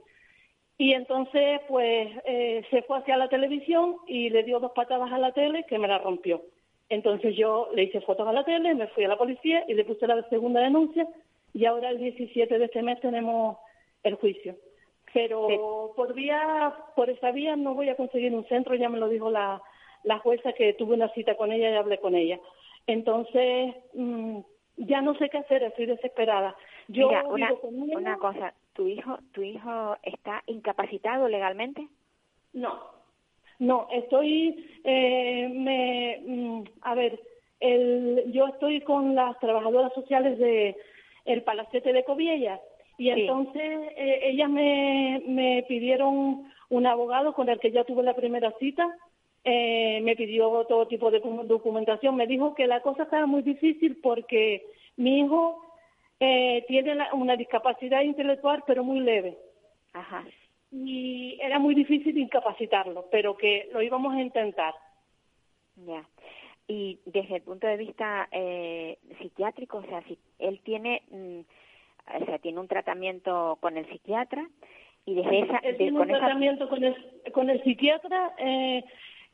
[0.79, 5.19] Y entonces, pues, eh, se fue hacia la televisión y le dio dos patadas a
[5.19, 6.41] la tele que me la rompió.
[6.93, 9.83] Entonces yo le hice fotos a la tele, me fui a la policía y le
[9.87, 11.09] puse la segunda denuncia
[11.55, 13.57] y ahora el 17 de este mes tenemos
[14.03, 14.57] el juicio.
[15.15, 19.09] Pero por vía, por esa vía no voy a conseguir un centro, ya me lo
[19.09, 19.63] dijo la,
[20.05, 22.39] la jueza que tuve una cita con ella y hablé con ella.
[22.87, 24.41] Entonces, mm,
[24.77, 26.55] ya no sé qué hacer, estoy desesperada.
[26.89, 31.89] Yo Mira, una, vivo con ella- una cosa, ¿tu hijo, ¿tu hijo está incapacitado legalmente?
[32.53, 32.81] No,
[33.69, 37.19] no, estoy, eh, me, mm, a ver,
[37.61, 40.77] el, yo estoy con las trabajadoras sociales de
[41.25, 42.61] el Palacete de Coviella
[42.99, 43.21] y Sí.
[43.21, 43.63] entonces
[43.97, 48.85] eh, ellas me, me pidieron un abogado con el que ya tuve la primera cita,
[49.45, 53.43] eh, me pidió todo tipo de docu- documentación, me dijo que la cosa estaba muy
[53.43, 54.65] difícil porque
[54.97, 55.61] mi hijo
[56.21, 59.37] eh, tiene la- una discapacidad intelectual pero muy leve
[59.93, 60.25] Ajá.
[60.73, 64.75] Y era muy difícil incapacitarlo, pero que lo íbamos a intentar.
[65.77, 66.05] Ya.
[66.67, 71.41] Y desde el punto de vista eh, psiquiátrico, o sea, si él tiene, mm,
[72.23, 74.49] o sea, tiene un tratamiento con el psiquiatra
[75.05, 76.97] y desde esa, Él de- tiene con un esa, tratamiento con el,
[77.33, 78.85] con el psiquiatra, eh,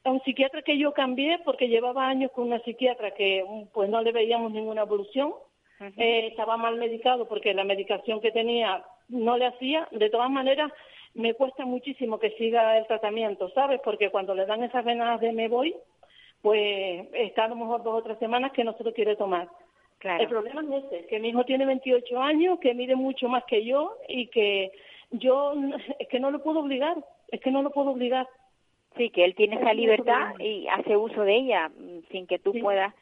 [0.04, 3.88] a un psiquiatra que yo cambié porque llevaba años con una psiquiatra que mm, pues
[3.90, 5.32] no le veíamos ninguna evolución.
[5.96, 9.86] Eh, estaba mal medicado porque la medicación que tenía no le hacía.
[9.92, 10.72] De todas maneras,
[11.18, 13.80] me cuesta muchísimo que siga el tratamiento, ¿sabes?
[13.84, 15.74] Porque cuando le dan esas venas de me voy,
[16.42, 19.48] pues está a lo mejor dos o tres semanas que no se lo quiere tomar.
[19.98, 20.22] claro.
[20.22, 23.64] El problema es ese, que mi hijo tiene 28 años, que mide mucho más que
[23.64, 24.70] yo y que
[25.10, 25.54] yo
[25.98, 26.96] es que no lo puedo obligar,
[27.32, 28.28] es que no lo puedo obligar.
[28.96, 32.38] Sí, que él tiene esa es libertad y hace uso de ella mm, sin que
[32.38, 32.60] tú Sí.
[32.60, 32.94] puedas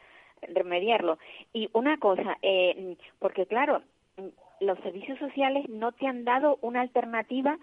[0.42, 1.18] remediarlo.
[1.52, 3.82] Y una cosa, eh, porque claro,
[4.16, 7.58] mm, los servicios sociales no te han dado una alternativa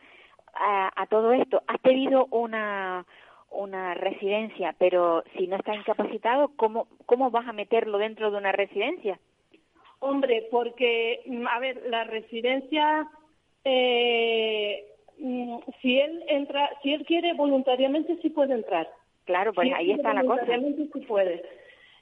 [0.54, 1.62] a, a todo esto.
[1.68, 3.06] Has pedido una
[3.54, 8.52] una residencia, pero si no está incapacitado, ¿cómo, ¿cómo vas a meterlo dentro de una
[8.52, 9.20] residencia?
[10.00, 13.08] Hombre, porque, mm, a ver, la residencia,
[13.64, 14.86] eh,
[15.18, 18.90] mm, si él entra, si él quiere voluntariamente sí puede entrar.
[19.26, 20.34] Claro, pues Si ahí está la cosa.
[20.42, 21.44] voluntariamente sí puede.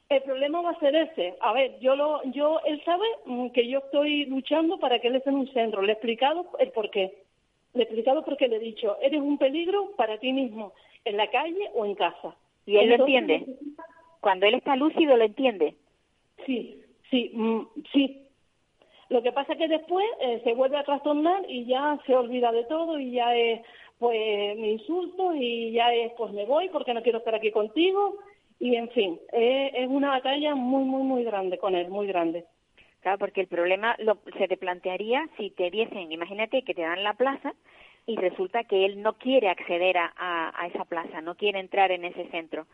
[0.09, 1.35] El problema va a ser ese.
[1.41, 5.17] A ver, yo lo, yo, él sabe mm, que yo estoy luchando para que él
[5.17, 5.81] esté en un centro.
[5.81, 7.13] Le he explicado el por qué.
[7.73, 10.73] Le he explicado porque le he dicho, eres un peligro para ti mismo,
[11.05, 12.35] en la calle o en casa.
[12.65, 13.45] ¿Y él lo entiende?
[14.19, 15.75] Cuando él está lúcido, lo entiende.
[16.45, 18.21] Sí, sí, mm, sí.
[19.09, 22.51] Lo que pasa es que después eh, se vuelve a trastornar y ya se olvida
[22.51, 23.61] de todo y ya es,
[23.99, 28.19] pues, me insulto y ya es, pues, me voy porque no quiero estar aquí contigo
[28.59, 32.45] y, en fin, eh, es una batalla muy, muy, muy grande con él, muy grande.
[33.01, 37.03] Claro, porque el problema lo, se te plantearía si te diesen, imagínate que te dan
[37.03, 37.53] la plaza
[38.05, 42.27] y resulta que él no quiere acceder a, esa plaza, no quiere entrar en ese
[42.29, 42.67] centro.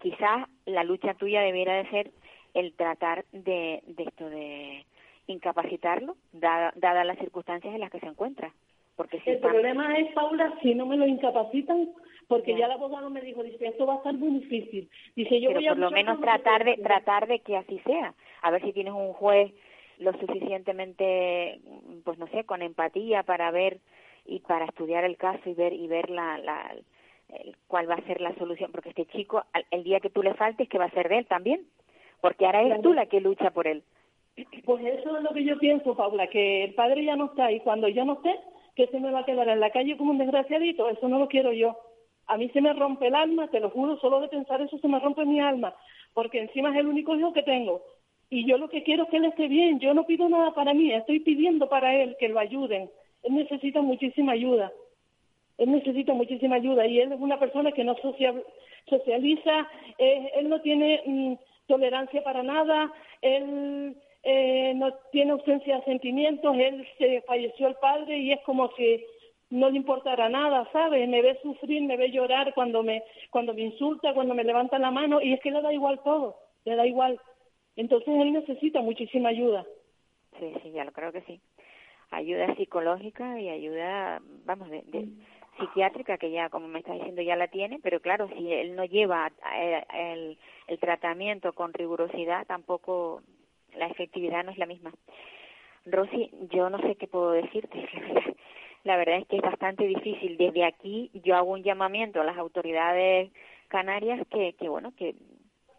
[0.00, 2.10] Quizás la lucha tuya debiera de ser
[2.54, 4.86] el tratar de, esto de
[5.26, 8.52] incapacitarlo, dada- dadas las circunstancias en las que se encuentra.
[9.00, 11.88] Porque si El problema es, Paula, si no me lo incapacitan,
[12.28, 12.58] porque Ya.
[12.58, 14.90] ya el abogado me dijo, dice, esto va a estar muy difícil.
[15.16, 16.88] Dice, yo pero voy a por lo menos que tratar de pueda".
[16.88, 19.52] tratar de que así sea a ver si tienes un juez
[19.98, 21.60] lo suficientemente
[22.04, 23.78] pues no sé con empatía para ver
[24.26, 26.74] y para estudiar el caso y ver y ver la, la
[27.42, 30.22] el- cuál va a ser la solución porque este chico al- el día que tú
[30.22, 31.62] le faltes qué va a ser de él también
[32.20, 33.82] porque ahora eres tú la que lucha por él
[34.64, 37.60] Pues eso es lo que yo pienso, Paula, que el padre ya no está y
[37.60, 38.34] cuando yo no esté,
[38.74, 41.28] que se me va a quedar en la calle como un desgraciadito, eso no lo
[41.28, 41.76] quiero yo.
[42.26, 44.88] A mí se me rompe el alma, te lo juro, solo de pensar eso se
[44.88, 45.74] me rompe mi alma,
[46.14, 47.82] porque encima es el único hijo que tengo.
[48.30, 50.72] Y yo lo que quiero es que él esté bien, yo no pido nada para
[50.72, 52.88] mí, estoy pidiendo para él que lo ayuden.
[53.24, 54.72] Él necesita muchísima ayuda.
[55.58, 58.44] Él necesita muchísima ayuda y él es una persona que no social-
[58.88, 61.34] socializa, eh, él no tiene mm,
[61.66, 68.18] tolerancia para nada, él eh, no tiene ausencia de sentimientos, él se falleció el padre
[68.18, 69.06] y es como que
[69.50, 71.08] no le importara nada, ¿sabes?
[71.08, 74.90] Me ve sufrir, me ve llorar cuando me cuando me insulta, cuando me levanta la
[74.90, 77.18] mano y es que le da igual todo, le da igual.
[77.76, 79.64] Entonces él necesita muchísima ayuda.
[80.38, 81.40] sí sí ya lo creo que sí
[82.10, 85.08] ayuda psicológica y ayuda vamos de, de
[85.58, 88.84] psiquiátrica que ya como me está diciendo ya la tiene pero claro si él no
[88.84, 93.22] lleva eh, el, el tratamiento con rigurosidad tampoco
[93.76, 94.92] la efectividad no es la misma
[95.86, 97.88] Rosy yo no sé qué puedo decirte
[98.84, 102.36] la verdad es que es bastante difícil desde aquí yo hago un llamamiento a las
[102.38, 103.30] autoridades
[103.68, 105.14] canarias que, que bueno que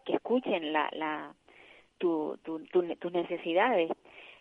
[0.04, 1.34] que escuchen la, la
[1.98, 3.90] tu, tu, tu- tus necesidades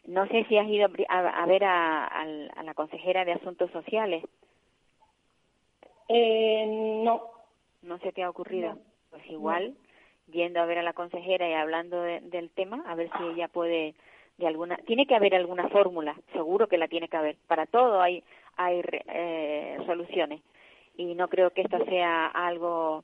[0.05, 3.69] no sé si has ido a, a ver a, al- a la consejera de Asuntos
[3.69, 4.23] Sociales.
[6.07, 6.65] Eh,
[7.03, 7.21] no.
[7.83, 8.77] ¿No se te ha ocurrido?
[9.11, 9.75] Pues igual,
[10.31, 13.47] yendo a ver a la consejera y hablando de- del tema, a ver si ella
[13.47, 13.93] puede
[14.37, 17.35] de alguna tiene que haber alguna fórmula seguro que la tiene que haber.
[17.47, 18.23] Para todo hay
[18.57, 20.41] hay eh, soluciones.
[20.97, 23.03] Y no creo que esto sea algo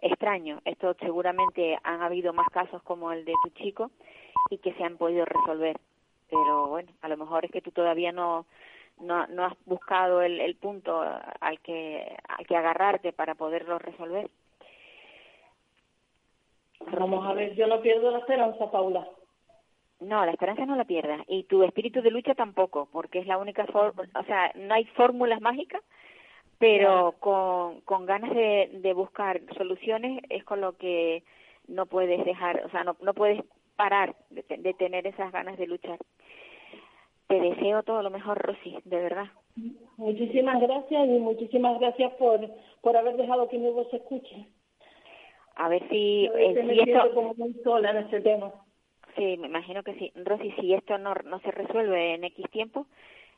[0.00, 0.60] extraño.
[0.64, 3.90] Esto seguramente han habido más casos como el de tu chico
[4.50, 5.76] y que se han podido resolver.
[6.30, 8.46] Pero bueno a lo mejor es que tú todavía no
[9.00, 11.00] no, no has buscado el, el punto
[11.40, 14.28] al que al que agarrarte para poderlo resolver
[16.92, 19.06] Vamos a ver, yo no pierdo la esperanza, Paula.
[20.00, 23.36] No, la esperanza no la pierdas y tu espíritu de lucha tampoco, porque es la
[23.38, 25.82] única forma, o sea, no hay fórmulas mágicas,
[26.58, 31.24] pero con, con ganas de, de buscar soluciones es con lo que
[31.66, 33.42] no puedes dejar, o sea, no, no puedes
[33.76, 35.98] parar de, te- de tener esas ganas de luchar.
[37.26, 39.26] Te deseo todo lo mejor, Rosy, de verdad.
[39.96, 42.40] Muchísimas gracias y muchísimas gracias por,
[42.80, 44.46] por haber dejado que mi voz se escuche.
[45.58, 48.20] A ver si, a eh, veces me si siento esto, como muy sola en este
[48.20, 48.52] tema.
[49.16, 50.12] Sí, me imagino que sí.
[50.14, 52.86] Rosy, si esto no, no se resuelve en X tiempo,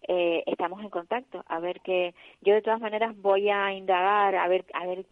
[0.07, 1.43] eh, estamos en contacto.
[1.49, 5.07] A ver que yo de todas maneras voy a indagar, a ver, a ver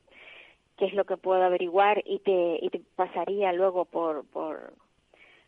[0.77, 4.75] qué es lo que puedo averiguar y te, y te pasaría luego por, por,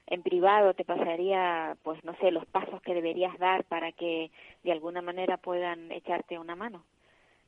[0.06, 4.30] en privado te pasaría, pues no sé, los pasos que deberías dar para que
[4.64, 6.84] de alguna manera puedan echarte una mano.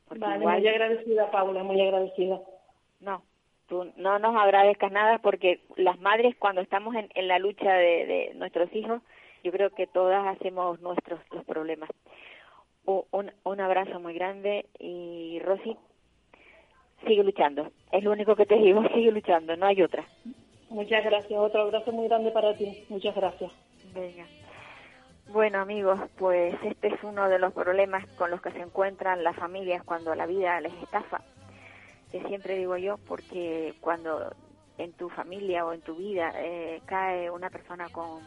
[0.07, 2.41] Porque Vale, igual, muy agradecida, Paula, muy agradecida.
[3.01, 3.23] no,
[3.73, 8.05] tú no nos agradezcas nada porque las madres cuando estamos en, en la lucha de,
[8.05, 9.01] de nuestros hijos,
[9.43, 11.89] yo creo que todas hacemos nuestros los problemas.
[12.85, 15.75] Un, un abrazo muy grande y Rosy,
[17.07, 17.71] sigue luchando.
[17.93, 20.05] Es lo único que te digo, sigue luchando, no hay otra.
[20.69, 22.85] Muchas gracias, otro abrazo muy grande para ti.
[22.91, 23.53] Muchas gracias.
[23.95, 24.27] Venga.
[25.29, 29.37] Bueno amigos, pues este es uno de los problemas con los que se encuentran las
[29.37, 31.23] familias cuando la vida les estafa.
[32.13, 34.35] Que siempre digo yo, porque cuando
[34.79, 38.21] en tu familia o en tu vida eh, cae una persona con,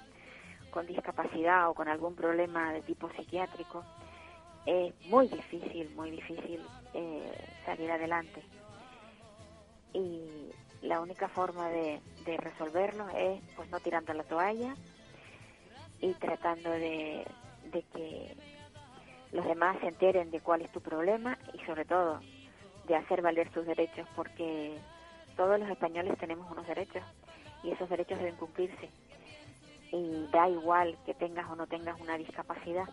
[0.72, 3.86] con discapacidad o con algún problema de tipo psiquiátrico,
[4.66, 6.60] es muy difícil, muy difícil
[6.94, 7.32] eh,
[7.66, 8.42] salir adelante.
[9.94, 10.50] Y
[10.82, 14.76] la única forma de, de resolverlo es pues no tirando la toalla,
[16.02, 17.26] y tratando de,
[17.72, 18.36] de que
[19.32, 22.20] los demás se enteren de cuál es tu problema y sobre todo
[22.88, 24.78] de hacer valer sus derechos porque
[25.36, 27.04] todos los españoles tenemos unos derechos
[27.64, 28.90] y esos derechos deben cumplirse.
[29.92, 32.86] Y da igual que tengas o no tengas una discapacidad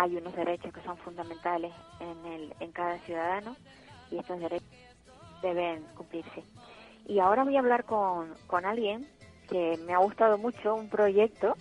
[0.00, 3.56] hay unos derechos que son fundamentales en el en cada ciudadano
[4.10, 4.68] y estos derechos
[5.42, 6.42] deben cumplirse.
[7.06, 9.06] Y ahora voy a hablar con, con alguien
[9.48, 11.56] que me ha gustado mucho un proyecto,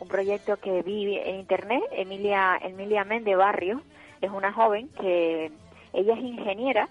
[0.00, 3.82] un proyecto que vi en internet, Emilia, Emilia Méndez Barrio,
[4.20, 5.52] es una joven que
[5.92, 6.88] ella es ingeniera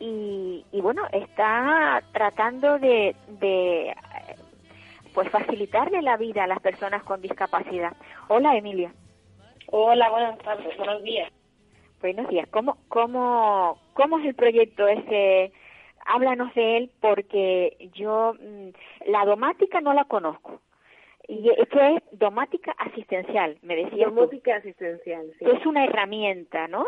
[0.00, 3.94] y, y bueno, está tratando de, de
[5.14, 7.96] pues facilitarle la vida a las personas con discapacidad.
[8.28, 8.92] Hola Emilia.
[9.66, 11.32] Hola, buenas tardes, buenos días.
[12.00, 12.48] Buenos días.
[12.50, 15.52] ¿Cómo, cómo, cómo es el proyecto ese?
[16.06, 18.68] Háblanos de él porque yo mm,
[19.10, 20.60] la domática no la conozco.
[21.26, 24.14] Y esto es domática asistencial, me decías tú.
[24.14, 25.44] Domótica asistencial, sí.
[25.44, 26.86] Que es una herramienta, ¿no?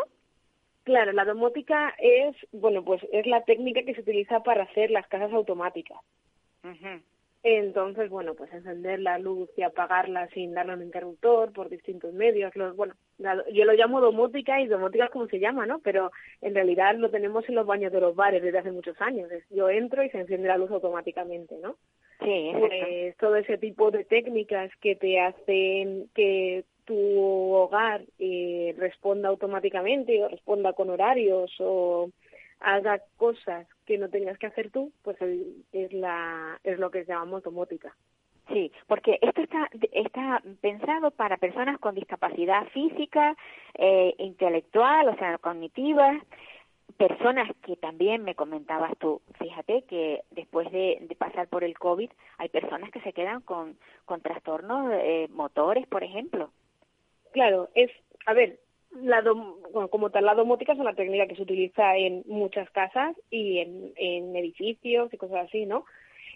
[0.83, 5.07] Claro, la domótica es, bueno, pues es la técnica que se utiliza para hacer las
[5.07, 5.99] casas automáticas.
[7.43, 12.55] Entonces, bueno, pues encender la luz y apagarla sin darle un interruptor por distintos medios.
[12.55, 15.79] Los, bueno, la- yo lo llamo domótica y domótica es como se llama, ¿no?
[15.79, 19.29] Pero en realidad lo tenemos en los baños de los bares desde hace muchos años.
[19.49, 21.77] Yo entro y se enciende la luz automáticamente, ¿no?
[22.23, 29.29] Sí, pues todo ese tipo de técnicas que te hacen que tu hogar eh, responda
[29.29, 32.09] automáticamente o responda con horarios o
[32.59, 35.17] haga cosas que no tengas que hacer tú, pues
[35.71, 37.95] es la es lo que llamamos domótica.
[38.49, 43.35] Sí, porque esto está, está pensado para personas con discapacidad física,
[43.75, 46.19] eh, intelectual, o sea, cognitiva,
[46.97, 52.09] personas que también me comentabas tú, fíjate que después de, de pasar por el COVID
[52.37, 56.51] hay personas que se quedan con, con trastornos eh, motores, por ejemplo.
[57.31, 57.89] Claro, es,
[58.25, 58.59] a ver,
[59.01, 62.69] la dom- bueno, como tal, la domótica es una técnica que se utiliza en muchas
[62.71, 65.85] casas y en, edificios y cosas así, ¿no?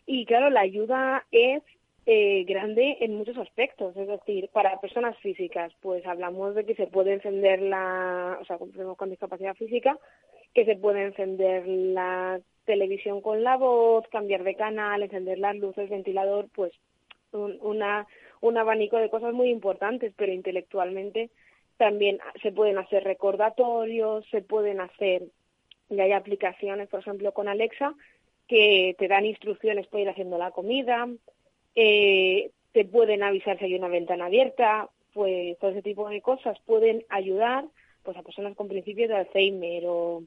[0.06, 1.64] Y claro, la ayuda es
[2.06, 6.88] eh, grande en muchos aspectos, es decir, para personas físicas, pues hablamos de que se
[6.88, 8.58] puede encender la, o sea,
[8.98, 9.98] con discapacidad física,
[10.54, 15.89] que se puede encender la televisión con la voz, cambiar de canal, encender las luces,
[15.89, 16.72] ventilador, pues
[17.32, 18.08] un, una,
[18.48, 21.30] un abanico de cosas muy importantes, pero intelectualmente
[21.78, 25.24] también se pueden hacer recordatorios, se pueden hacer,
[25.89, 27.93] y hay aplicaciones, por ejemplo, con Alexa,
[28.48, 31.08] que te dan instrucciones para ir haciendo la comida,
[31.76, 36.60] eh, te pueden avisar si hay una ventana abierta, pues todo ese tipo de cosas
[36.66, 37.66] pueden ayudar
[38.04, 40.24] pues a personas con principios de Alzheimer o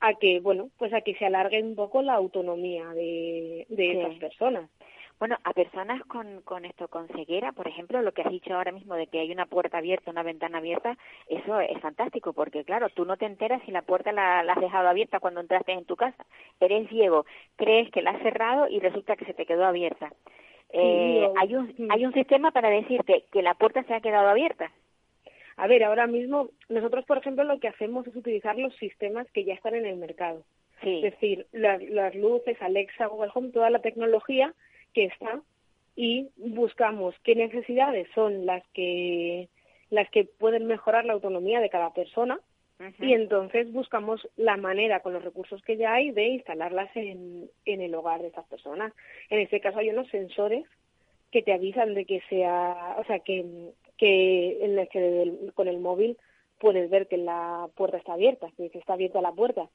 [0.00, 3.90] a que, bueno, pues a que se alargue un poco la autonomía de, de Sí.
[3.92, 4.70] estas personas.
[5.18, 8.70] Bueno, a personas con, con esto, con ceguera, por ejemplo, lo que has dicho ahora
[8.70, 10.98] mismo de que hay una puerta abierta, una ventana abierta,
[11.28, 14.60] eso es fantástico, porque claro, tú no te enteras si la puerta la, la has
[14.60, 16.26] dejado abierta cuando entraste en tu casa.
[16.60, 17.24] Eres ciego,
[17.56, 20.12] crees que la has cerrado y resulta que se te quedó abierta.
[20.70, 24.70] Eh, hay, un, hay un sistema para decirte que la puerta se ha quedado abierta.
[25.56, 29.44] A ver, ahora mismo nosotros, por ejemplo, lo que hacemos es utilizar los sistemas que
[29.44, 30.42] ya están en el mercado.
[30.82, 30.96] Sí.
[31.02, 34.52] Es decir, las, las luces, Alexa, Google Home, toda la tecnología
[34.96, 35.42] que está
[35.94, 39.48] y buscamos qué necesidades son las que
[39.90, 42.40] las que pueden mejorar la autonomía de cada persona
[43.06, 47.80] y entonces buscamos la manera con los recursos que ya hay de instalarlas en, en
[47.80, 48.92] el hogar de estas personas.
[49.30, 50.64] En este caso hay unos sensores
[51.30, 53.44] que te avisan de que sea, o sea, que,
[53.96, 56.16] que, en el que el- con el móvil
[56.58, 59.68] puedes ver que la puerta está abierta, que está abierta la puerta.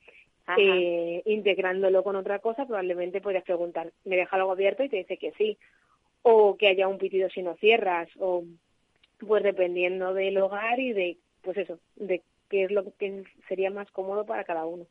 [0.58, 4.84] Eh, integrándolo con otra cosa, probablemente podrías preguntar, ¿me deja algo abierto?
[4.84, 5.58] Y te dice que sí.
[6.24, 8.44] O que haya un pitido si no cierras, o
[9.28, 13.90] pues dependiendo del hogar y de, pues eso, de qué es lo que sería más
[13.92, 14.86] cómodo para cada uno.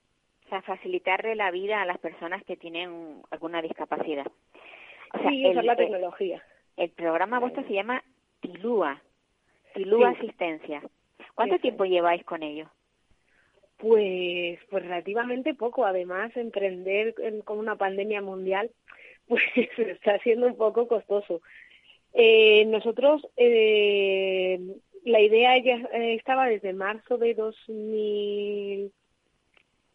[0.46, 4.26] O sea, facilitarle la vida a las personas que tienen alguna discapacidad.
[5.14, 6.42] O sea, sí, usar la tecnología.
[6.76, 8.02] El programa vuestro se llama
[8.40, 9.00] Tilúa,
[9.74, 10.18] Tilúa Sí.
[10.18, 10.82] Asistencia.
[11.34, 12.68] ¿Cuánto tiempo lleváis con ello?
[13.81, 15.85] Pues, pues relativamente poco.
[15.85, 18.70] Además, emprender en- con una pandemia mundial,
[19.28, 19.43] pues
[19.78, 21.41] está siendo un poco costoso.
[22.12, 24.59] Eh, nosotros, eh,
[25.05, 28.93] la idea ya eh, estaba desde marzo de 2000,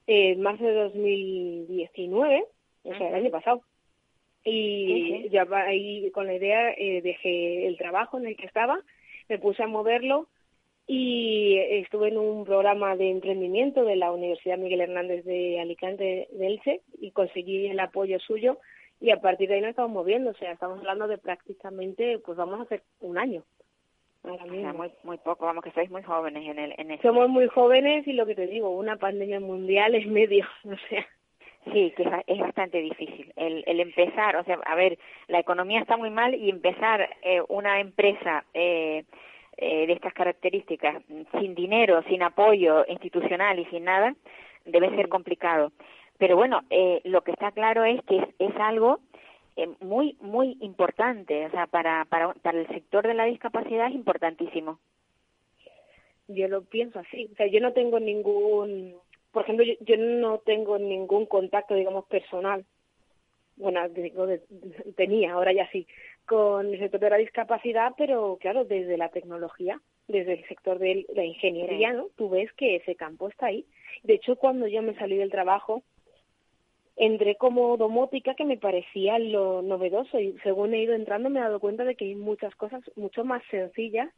[0.07, 2.45] eh, marzo de 2019,
[2.83, 3.61] o sea, el año pasado.
[4.43, 5.29] Y Sí, sí.
[5.29, 8.79] ya ahí con la idea eh, dejé el trabajo en el que estaba,
[9.27, 10.27] me puse a moverlo
[10.87, 16.47] y estuve en un programa de emprendimiento de la Universidad Miguel Hernández de Alicante de
[16.47, 18.59] Elche y conseguí el apoyo suyo
[18.99, 22.37] y a partir de ahí nos estamos moviendo, o sea, estamos hablando de prácticamente, pues
[22.37, 23.43] vamos a hacer un año.
[24.23, 27.03] O sea, muy, muy poco, vamos, que sois muy jóvenes en, el, en eso.
[27.03, 31.05] Somos muy jóvenes y lo que te digo, una pandemia mundial es medio, o sea,
[31.73, 33.33] Sí, que es bastante difícil.
[33.35, 37.41] El, el empezar, o sea, a ver, la economía está muy mal y empezar eh,
[37.47, 39.05] una empresa eh,
[39.57, 41.03] eh, de estas características
[41.39, 44.15] sin dinero, sin apoyo institucional y sin nada,
[44.65, 45.71] debe ser complicado.
[46.17, 48.99] Pero bueno, eh, lo que está claro es que es, es algo
[49.57, 53.95] eh, muy, muy importante, o sea, para, para, para el sector de la discapacidad es
[53.95, 54.79] importantísimo.
[56.27, 57.29] yo lo pienso así.
[57.31, 58.95] O sea, yo no tengo ningún,
[59.31, 62.65] por ejemplo, yo, yo no tengo ningún contacto, digamos, personal.
[63.57, 64.27] Bueno, digo,
[64.97, 65.87] tenía, ahora ya sí,
[66.25, 71.05] con el sector de la discapacidad, pero claro, desde la tecnología, desde el sector de
[71.13, 71.93] la ingeniería.
[71.93, 72.07] ¿no?
[72.15, 73.65] Tú ves que ese campo está ahí.
[74.03, 75.83] De hecho, cuando yo me salí del trabajo,
[76.95, 81.43] entré como domótica que me parecía lo novedoso y según he ido entrando me he
[81.43, 84.09] dado cuenta de que hay muchas cosas mucho más sencillas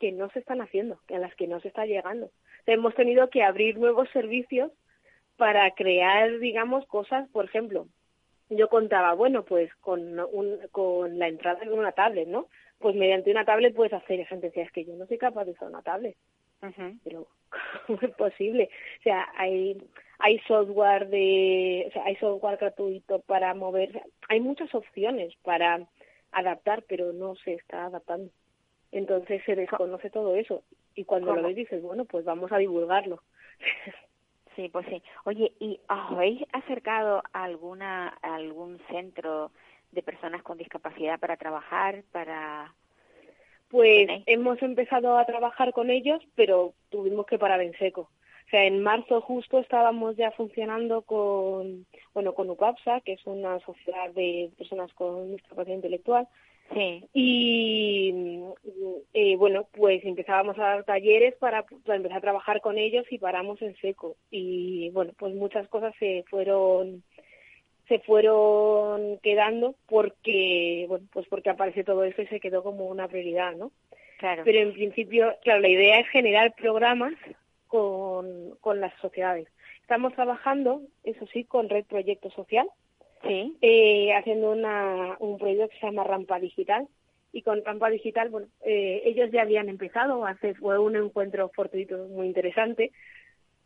[0.00, 2.26] que no se están haciendo, que a las que no se está llegando.
[2.26, 4.72] O sea, hemos tenido que abrir nuevos servicios
[5.36, 7.86] para crear, digamos, cosas, por ejemplo,
[8.48, 12.48] yo contaba, bueno, pues con, un, con la entrada de una tablet, ¿no?
[12.78, 15.52] Pues mediante una tablet puedes hacer, gente decía, es que yo no soy capaz de
[15.52, 16.16] usar una tablet
[17.04, 17.26] pero
[17.86, 18.70] ¿cómo es posible?
[19.00, 19.76] O sea, hay
[20.18, 25.86] hay software de, o sea, hay software gratuito para mover, hay muchas opciones para
[26.32, 28.30] adaptar, pero no se está adaptando.
[28.92, 30.62] Entonces se desconoce todo eso
[30.94, 31.42] y cuando ¿Cómo?
[31.42, 33.22] lo ves dices, bueno, pues vamos a divulgarlo.
[34.56, 35.02] Sí, pues sí.
[35.24, 39.52] Oye, ¿y os habéis acercado a alguna a algún centro
[39.92, 42.74] de personas con discapacidad para trabajar, para
[43.68, 48.10] Pues hemos empezado a trabajar con ellos, pero tuvimos que parar en seco.
[48.46, 53.58] O sea, en marzo justo estábamos ya funcionando con, bueno, con UPAPSA, que es una
[53.60, 56.28] sociedad de personas con discapacidad intelectual,
[56.72, 58.42] sí, y
[59.14, 63.18] eh, bueno, pues empezábamos a dar talleres para, para empezar a trabajar con ellos y
[63.18, 64.16] paramos en seco.
[64.30, 67.02] Y bueno, pues muchas cosas se fueron
[67.88, 73.06] se fueron quedando porque bueno pues porque apareció todo esto y se quedó como una
[73.08, 73.70] prioridad no
[74.18, 74.42] claro.
[74.44, 77.14] pero en principio claro la idea es generar programas
[77.68, 79.46] con, con las sociedades
[79.82, 82.68] estamos trabajando eso sí con red proyecto social
[83.26, 86.88] sí, eh, haciendo una, un proyecto que se llama Rampa Digital
[87.32, 92.06] y con Rampa Digital, bueno, eh, ellos ya habían empezado, hace fue un encuentro fortuito
[92.08, 92.92] muy interesante,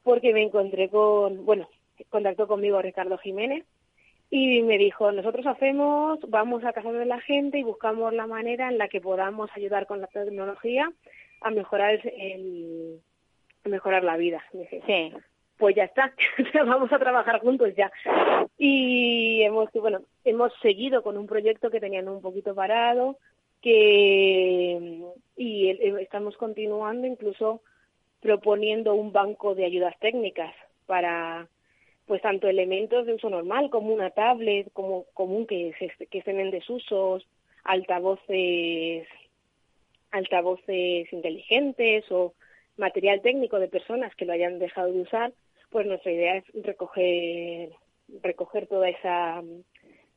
[0.02, 1.68] porque me encontré con, bueno,
[2.08, 3.64] contactó conmigo Ricardo Jiménez
[4.30, 8.68] y me dijo, nosotros hacemos, vamos a casa de la gente y buscamos la manera
[8.68, 10.90] en la que podamos ayudar con la tecnología
[11.40, 13.00] a mejorar el,
[13.64, 14.42] a mejorar la vida.
[14.52, 15.12] Dije, Sí.
[15.60, 16.12] Pues ya está,
[16.66, 17.92] vamos a trabajar juntos ya.
[18.58, 23.18] Y hemos, bueno, hemos seguido con un proyecto que tenían un poquito parado,
[23.60, 25.02] que
[25.36, 27.60] y estamos continuando incluso
[28.20, 30.54] proponiendo un banco de ayudas técnicas
[30.86, 31.46] para
[32.06, 36.40] pues tanto elementos de uso normal como una tablet como común que se, que estén
[36.40, 37.26] en desusos
[37.64, 39.06] altavoces
[40.10, 42.34] altavoces inteligentes o
[42.76, 45.32] material técnico de personas que lo hayan dejado de usar
[45.70, 47.70] pues nuestra idea es recoger
[48.22, 49.42] recoger toda esa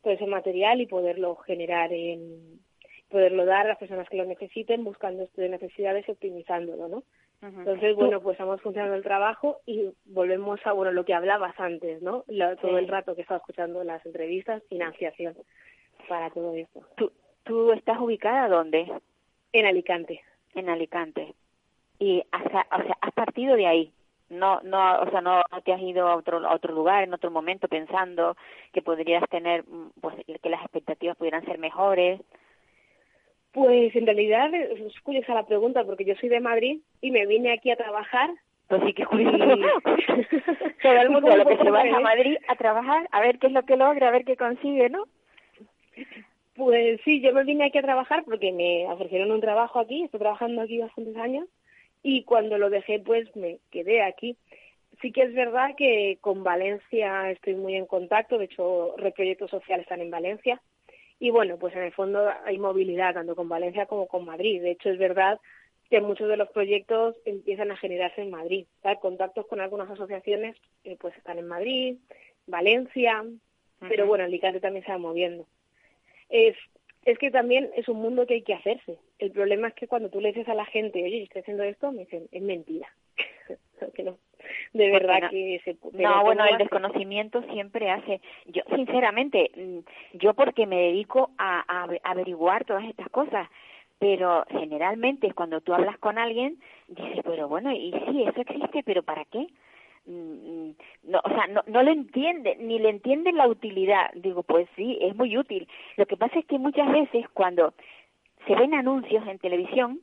[0.01, 2.59] todo ese material y poderlo generar en
[3.09, 7.03] poderlo dar a las personas que lo necesiten buscando esto de necesidades y optimizándolo no
[7.45, 12.01] entonces, bueno, pues estamos funcionando el trabajo y volvemos a, bueno, lo que hablabas antes,
[12.01, 12.23] ¿no?
[12.27, 12.77] Lo- todo Sí.
[12.77, 15.35] el rato que estaba escuchando las entrevistas, financiación
[16.07, 16.79] para todo esto.
[16.95, 17.11] ¿Tú,
[17.43, 18.89] ¿Tú estás ubicada dónde?
[19.51, 20.21] En Alicante.
[20.55, 21.33] En Alicante.
[21.99, 23.91] Y hasta, o sea, has partido de ahí.
[24.33, 27.13] No, no, o sea, no, no te has ido a otro, a otro lugar en
[27.13, 28.35] otro momento pensando
[28.71, 29.63] que podrías tener,
[30.01, 32.21] pues, que las expectativas pudieran ser mejores.
[33.51, 37.53] Pues en realidad es curiosa la pregunta porque yo soy de Madrid y me vine
[37.53, 38.31] aquí a trabajar.
[38.67, 39.37] Pues sí que es curioso.
[40.81, 41.99] Todo el mundo un lo que se va a.
[41.99, 45.05] Madrid a trabajar, a ver qué es lo que logra, a ver qué consigue, ¿no?
[46.55, 50.19] Pues sí, yo me vine aquí a trabajar porque me ofrecieron un trabajo aquí, estoy
[50.19, 51.47] trabajando aquí bastantes años
[52.03, 54.37] y cuando lo dejé pues me quedé aquí.
[55.01, 59.85] Sí que es verdad que con Valencia estoy muy en contacto, de hecho Reproyectos Sociales
[59.85, 60.61] están en Valencia
[61.19, 64.61] y bueno, pues en el fondo hay movilidad tanto con Valencia como con Madrid.
[64.61, 65.39] De hecho es verdad
[65.89, 68.65] que muchos de los proyectos empiezan a generarse en Madrid.
[68.81, 68.99] ¿sabes?
[68.99, 71.97] Contactos con algunas asociaciones eh, pues están en Madrid,
[72.45, 73.23] Valencia,
[73.79, 75.45] pero bueno, Alicante también se va moviendo
[76.33, 76.57] es,
[77.05, 78.97] es que también es un mundo que hay que hacerse.
[79.19, 81.63] El problema es que cuando tú le dices a la gente, oye, yo estoy haciendo
[81.63, 82.87] esto, me dicen, es mentira.
[83.93, 84.17] que no.
[84.73, 88.21] De verdad no- que se No, ¿cómo bueno, el desconocimiento siempre hace.
[88.45, 89.79] Yo, sinceramente, mm,
[90.17, 93.47] yo porque me dedico a, a ave- averiguar todas estas cosas,
[93.99, 99.03] pero generalmente cuando tú hablas con alguien, dices, pero bueno, y sí, eso existe, pero
[99.03, 99.47] ¿para qué?
[100.05, 100.11] Mm,
[100.69, 104.11] mm, No, o sea, no, no lo entiende, ni le entiende la utilidad.
[104.15, 105.67] Digo, pues sí, es muy útil.
[105.97, 107.73] Lo que pasa es que muchas veces cuando
[108.47, 109.99] se ven anuncios en televisión,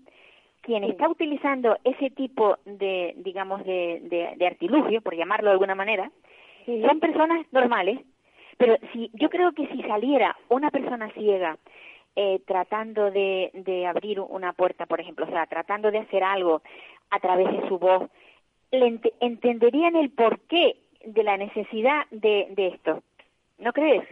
[0.63, 5.75] quien está utilizando ese tipo de, digamos, de, de, de artilugio, por llamarlo de alguna
[5.75, 6.11] manera,
[6.67, 6.83] Sí.
[6.87, 7.99] son personas normales,
[8.59, 11.57] pero si yo creo que si saliera una persona ciega
[12.17, 16.61] eh, tratando de, de abrir una puerta, por ejemplo, o sea, tratando de hacer algo
[17.09, 18.11] a través de su voz,
[18.71, 23.03] ent- entenderían el porqué de la necesidad de, de esto.
[23.59, 24.05] ¿No crees?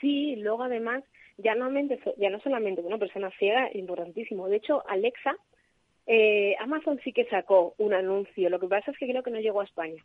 [0.00, 1.02] Sí, luego además,
[1.38, 4.48] ya no, mente- ya no solamente una persona ciega, importantísimo.
[4.48, 5.36] De hecho, Alexa,
[6.06, 8.48] eh, Amazon sí que sacó un anuncio.
[8.50, 10.04] Lo que pasa es que creo que no llegó a España.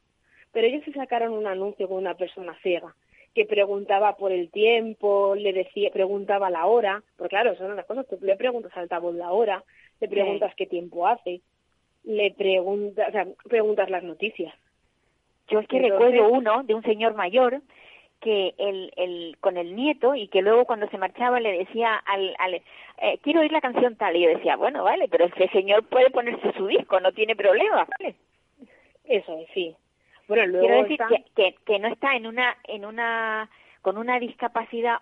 [0.52, 2.96] Pero ellos sí sacaron un anuncio con una persona ciega
[3.34, 8.06] que preguntaba por el tiempo, le decía, preguntaba la hora, porque claro, son las cosas,
[8.06, 9.64] tú le preguntas al altavoz la hora,
[10.02, 11.40] le preguntas qué tiempo hace,
[12.04, 14.54] le preguntas, o sea, preguntas las noticias.
[15.50, 17.62] Yo es que Entonces- recuerdo uno de un señor mayor
[18.22, 22.36] que el, el, con el nieto y que luego cuando se marchaba le decía al,
[22.38, 22.64] al eh,
[23.24, 26.54] quiero oír la canción tal y yo decía bueno vale pero ese señor puede ponerse
[26.54, 28.14] su disco no tiene problema vale
[29.06, 29.76] Eso es, sí.
[30.28, 33.50] Bueno, luego quiero decir está- que, que que no está en una en una
[33.82, 35.00] con una discapacidad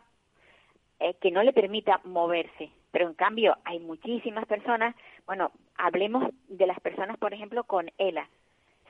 [1.02, 4.95] eh, que no le permita moverse pero en cambio hay muchísimas personas
[5.26, 8.30] bueno hablemos de las personas por ejemplo con ELA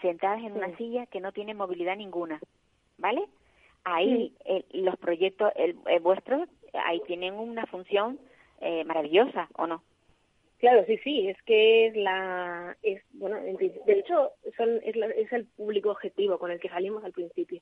[0.01, 2.39] sentadas en una silla que no tienen movilidad ninguna
[2.97, 3.23] vale
[3.85, 8.19] ahí el- los proyectos el, el vuestro ahí tienen una función
[8.61, 9.81] eh, maravillosa o no
[10.59, 15.31] Claro, sí, sí, es que es la, es, bueno, de hecho, son, es, la- es
[15.31, 17.61] el público objetivo con el que salimos al principio.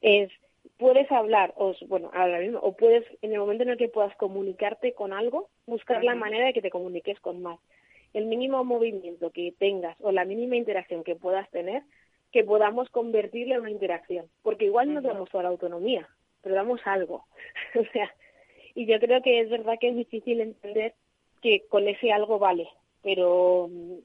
[0.00, 0.30] Es,
[0.78, 4.16] puedes hablar, o, bueno, ahora mismo, o puedes, en el momento en el que puedas
[4.16, 7.58] comunicarte con algo, buscar la manera de que te comuniques con más.
[8.14, 11.82] El mínimo movimiento que tengas o la mínima interacción que puedas tener,
[12.32, 14.26] que podamos convertirlo en una interacción.
[14.42, 16.08] Porque igual no damos toda la autonomía,
[16.40, 17.26] pero damos algo.
[17.78, 18.10] o sea,
[18.74, 20.94] y yo creo que es verdad que es difícil entender
[21.42, 22.68] que con ese algo vale,
[23.02, 23.98] pero mm,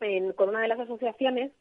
[0.00, 1.52] en- con una de las asociaciones,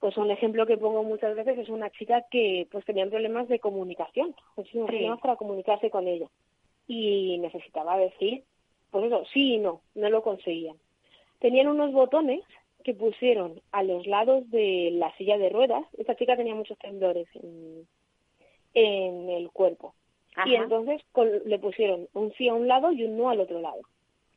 [0.00, 3.58] pues un ejemplo que pongo muchas veces es una chica que pues tenía problemas de
[3.60, 4.96] comunicación, muchísimos Sí.
[4.96, 6.28] problemas para comunicarse con ella
[6.86, 8.44] y necesitaba decir
[8.90, 10.76] pues eso, sí y no, no lo conseguían.
[11.38, 12.40] Tenían unos botones
[12.84, 15.84] que pusieron a los lados de la silla de ruedas.
[15.98, 17.86] Esta chica tenía muchos temblores en,
[18.74, 19.94] en el cuerpo.
[20.44, 23.60] Y entonces con- le pusieron un sí a un lado y un no al otro
[23.60, 23.80] lado.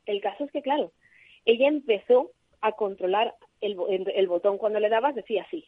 [0.06, 0.92] El caso es que, claro,
[1.44, 2.30] ella empezó
[2.60, 3.76] a controlar el,
[4.14, 5.64] el botón cuando le dabas, decía sí.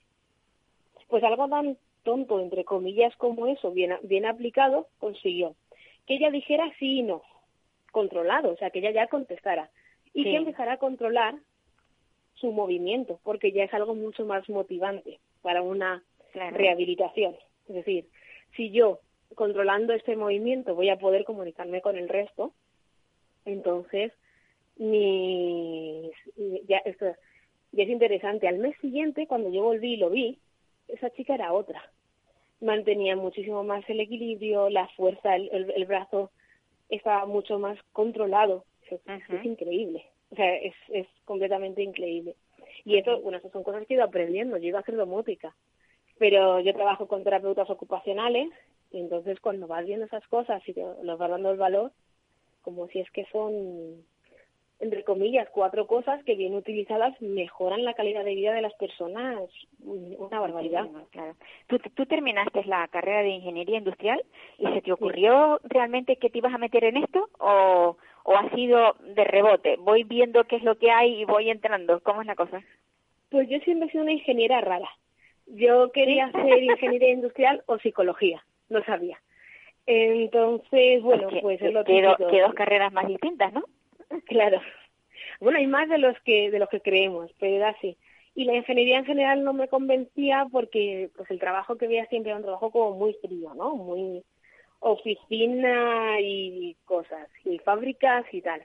[1.09, 5.55] Pues algo tan tonto, entre comillas, como eso, bien, bien aplicado, consiguió
[6.07, 7.23] que ella dijera sí y no,
[7.93, 9.71] controlado, o sea, que ella ya contestara.
[10.15, 10.31] Y Sí.
[10.31, 11.37] que empezara a controlar
[12.35, 16.03] su movimiento, porque ya es algo mucho más motivante para una
[16.33, 16.57] Claro.
[16.57, 17.37] rehabilitación.
[17.69, 18.09] Es decir,
[18.57, 19.01] si yo
[19.35, 22.53] controlando este movimiento voy a poder comunicarme con el resto,
[23.45, 24.13] entonces
[24.77, 26.11] mi
[26.69, 27.07] ya esto
[27.73, 28.49] ya es interesante.
[28.49, 30.39] Al mes siguiente, cuando yo volví y lo vi,
[30.89, 31.83] esa chica era otra.
[32.61, 36.31] Mantenía muchísimo más el equilibrio, la fuerza, el, el- el brazo
[36.89, 38.65] estaba mucho más controlado.
[38.91, 40.05] Es, increíble.
[40.31, 42.35] O sea, es, es completamente increíble.
[42.85, 44.57] Y eso, bueno, esas son cosas que he ido aprendiendo.
[44.57, 45.55] Yo iba a hacer domótica,
[46.19, 48.49] pero yo trabajo con terapeutas ocupacionales
[48.91, 51.93] y entonces cuando vas viendo esas cosas y te los vas dando el valor,
[52.63, 54.05] como si es que son,
[54.81, 59.51] entre comillas, cuatro cosas que bien utilizadas mejoran la calidad de vida de las personas
[59.83, 60.83] una barbaridad.
[60.83, 61.37] Muchísimo, claro.
[61.67, 64.23] ¿Tú, tú terminaste la carrera de ingeniería industrial
[64.59, 68.49] y se te ocurrió realmente que te ibas a meter en esto o, o ha
[68.51, 69.77] sido de rebote?
[69.77, 72.01] Voy viendo qué es lo que hay y voy entrando.
[72.01, 72.63] ¿Cómo es la cosa?
[73.31, 74.89] Pues yo siempre he sido una ingeniera rara.
[75.47, 76.39] Yo quería ¿Sí?
[76.39, 79.19] hacer ingeniería industrial o psicología, no sabía.
[79.87, 82.31] Entonces, bueno, Que- pues es lo que, do- típico.
[82.31, 83.65] que dos carreras más distintas, ¿no?
[84.27, 84.61] Claro.
[85.41, 87.97] Bueno, hay más de los que de los que creemos, pero era así.
[88.35, 92.31] Y la ingeniería en general no me convencía porque pues el trabajo que veía siempre
[92.31, 93.75] era un trabajo como muy frío, ¿no?
[93.75, 94.23] Muy
[94.83, 98.63] oficina y cosas, y fábricas y tal.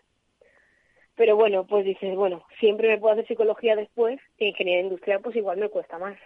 [1.15, 5.35] Pero bueno, pues dices, bueno, siempre me puedo hacer psicología después, y ingeniería industrial pues
[5.35, 6.17] igual me cuesta más.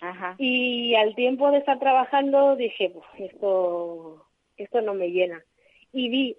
[0.00, 0.36] Ajá.
[0.38, 4.24] Y al tiempo de estar trabajando dije, pues esto,
[4.56, 5.42] esto no me llena.
[5.92, 6.36] Y vi,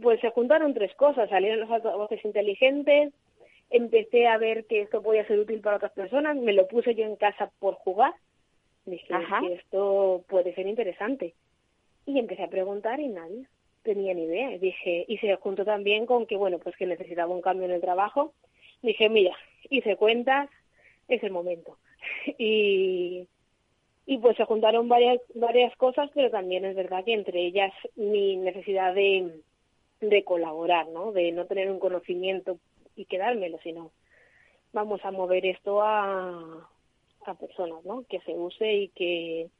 [0.00, 3.12] pues se juntaron tres cosas, salieron los altavoces inteligentes,
[3.70, 7.04] empecé a ver que esto podía ser útil para otras personas, me lo puse yo
[7.04, 8.14] en casa por jugar,
[8.86, 9.40] dije Ajá.
[9.40, 11.34] que esto puede ser interesante.
[12.08, 13.46] Y empecé a preguntar y nadie
[13.82, 14.56] tenía ni idea.
[14.56, 17.82] Dije, y se juntó también con que, bueno, pues que necesitaba un cambio en el
[17.82, 18.32] trabajo.
[18.80, 19.36] Dije, mira,
[19.68, 20.48] hice cuentas,
[21.06, 21.76] es el momento.
[22.38, 23.28] y,
[24.06, 28.38] y pues se juntaron varias, varias cosas, pero también es verdad que entre ellas mi
[28.38, 29.42] necesidad de,
[30.00, 31.12] de colaborar, ¿no?
[31.12, 32.58] De no tener un conocimiento
[32.96, 33.90] y quedármelo, sino
[34.72, 36.70] vamos a mover esto a,
[37.26, 38.04] a personas, ¿no?
[38.08, 39.50] Que se use y que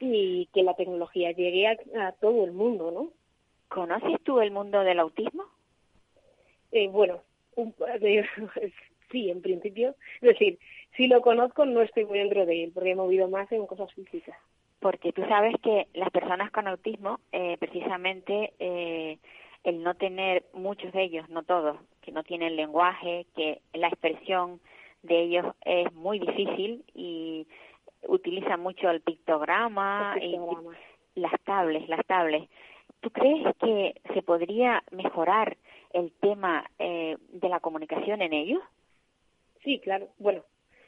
[0.00, 1.76] y que la tecnología llegue a,
[2.08, 3.10] a todo el mundo, ¿no?
[3.68, 5.44] ¿Conoces tú el mundo del autismo?
[6.72, 7.22] Eh, bueno,
[7.56, 7.74] un,
[9.10, 10.58] sí, en principio, es decir,
[10.96, 13.92] si lo conozco no estoy muy dentro de él, porque he movido más en cosas
[13.94, 14.36] físicas.
[14.80, 19.18] Porque tú sabes que las personas con autismo, eh, precisamente, eh,
[19.64, 24.60] el no tener muchos de ellos, no todos, que no tienen lenguaje, que la expresión
[25.02, 27.46] de ellos es muy difícil y
[28.08, 30.36] utilizan mucho el pictograma, y
[31.14, 32.48] las tablets, las tablets.
[33.00, 35.56] ¿Tú crees que se podría mejorar
[35.92, 38.62] el tema eh, de la comunicación en ellos?
[39.62, 40.08] Sí, claro.
[40.18, 40.42] Bueno,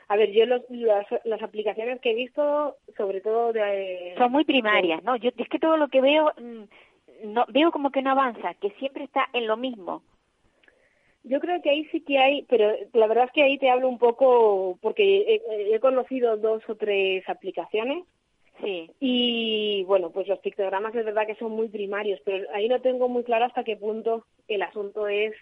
[0.08, 4.14] a ver, yo los, las, las aplicaciones que he visto, sobre todo de...
[4.16, 5.16] Son muy primarias, ¿no?
[5.16, 6.64] Yo es que todo lo que veo mm,
[7.24, 10.02] no veo como que no avanza, que siempre está en lo mismo.
[11.24, 13.88] Yo creo que ahí sí que hay, pero la verdad es que ahí te hablo
[13.88, 18.04] un poco, porque he, he conocido dos o tres aplicaciones
[18.60, 18.90] Sí.
[18.98, 23.08] y bueno, pues los pictogramas es verdad que son muy primarios, pero ahí no tengo
[23.08, 25.32] muy claro hasta qué punto el asunto es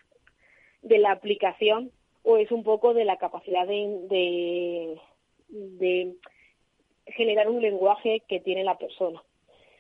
[0.83, 1.91] de la aplicación
[2.25, 5.01] o es un poco de la capacidad de, de,
[5.49, 6.15] de
[7.07, 9.23] generar un lenguaje que tiene la persona.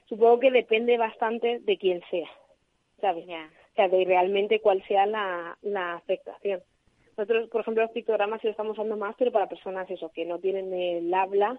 [0.08, 2.30] Supongo que depende bastante de quién sea,
[3.00, 3.26] ¿sabes?
[3.26, 3.50] Ya.
[3.72, 6.62] O sea, de realmente cuál sea la, la afectación.
[7.16, 10.26] Nosotros, por ejemplo, los pictogramas sí lo estamos usando más, pero para personas eso, que
[10.26, 11.58] no tienen el habla,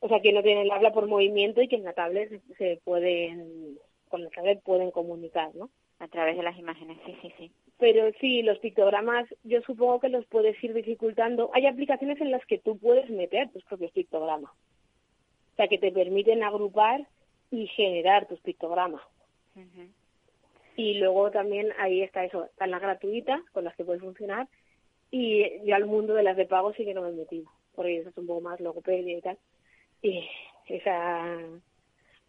[0.00, 2.54] o sea, que no tienen el habla por movimiento y que en la tablet se,
[2.54, 5.70] se pueden, con la tablet pueden comunicar, ¿no?
[5.98, 7.52] A través de las imágenes, sí, sí, sí.
[7.78, 11.50] Pero sí, los pictogramas yo supongo que los puedes ir dificultando.
[11.54, 14.50] Hay aplicaciones en las que tú puedes meter tus propios pictogramas.
[14.50, 17.06] O sea, que te permiten agrupar
[17.50, 19.02] y generar tus pictogramas.
[19.56, 19.88] Ujú.
[20.78, 24.46] Y luego también ahí está eso, están las gratuitas con las que puede funcionar
[25.10, 27.98] y ya al mundo de las de pago sí que no me he metido, porque
[27.98, 29.36] eso es un poco más logopedia y tal.
[30.02, 30.24] Y
[30.68, 31.36] esa...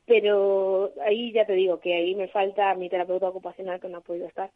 [0.07, 4.01] Pero ahí ya te digo que ahí me falta mi terapeuta ocupacional que no ha
[4.01, 4.49] podido estar,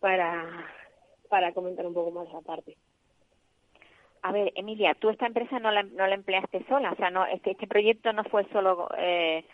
[0.00, 0.66] para,
[1.28, 2.76] para comentar un poco más esa parte.
[4.22, 7.24] A ver, Emilia, tú esta empresa no la, no la empleaste sola, o sea, no
[7.26, 9.44] este, este proyecto no fue solo eh,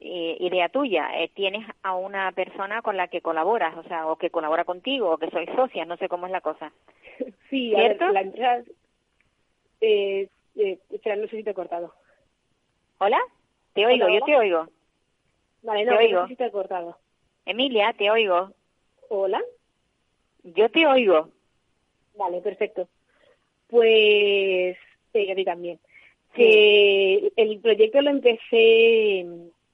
[0.00, 4.16] i- idea tuya, eh, tienes a una persona con la que colaboras, o sea, o
[4.16, 6.72] que colabora contigo, o que sois socias, no sé cómo es la cosa.
[7.50, 8.12] Sí, a ver, ¿Cierto?
[8.12, 8.62] la empresa...
[9.80, 11.94] Eh, eh, espera, no sé si te he cortado.
[12.98, 13.20] ¿Hola?
[13.74, 14.68] Te oigo, Hola, yo te oigo.
[15.62, 16.20] Vale, Te no, oigo.
[16.20, 16.98] no sé si te he cortado.
[17.44, 18.52] Emilia, te oigo.
[19.08, 19.42] Hola.
[20.42, 21.30] Yo te oigo.
[22.16, 22.88] Vale, perfecto.
[23.68, 24.76] Pues
[25.12, 25.78] sí, a ti también.
[26.32, 29.26] Que el proyecto lo empecé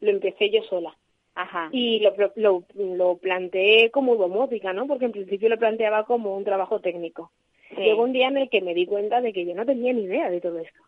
[0.02, 0.94] lo empecé yo sola
[1.34, 1.70] Ajá.
[1.72, 4.86] y lo, lo, lo planteé como domótica, ¿no?
[4.86, 7.30] Porque en principio lo planteaba como un trabajo técnico.
[7.70, 7.76] Sí.
[7.76, 10.02] Llegó un día en el que me di cuenta de que yo no tenía ni
[10.02, 10.80] idea de todo esto.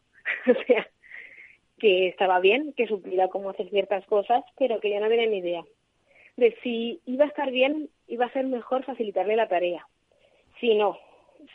[0.51, 0.87] o sea,
[1.79, 5.39] que estaba bien, que supiera cómo hacer ciertas cosas, pero que yo no tenía ni
[5.39, 5.65] idea.
[6.37, 9.87] De si iba a estar bien, iba a ser mejor facilitarle la tarea.
[10.61, 10.99] Si no,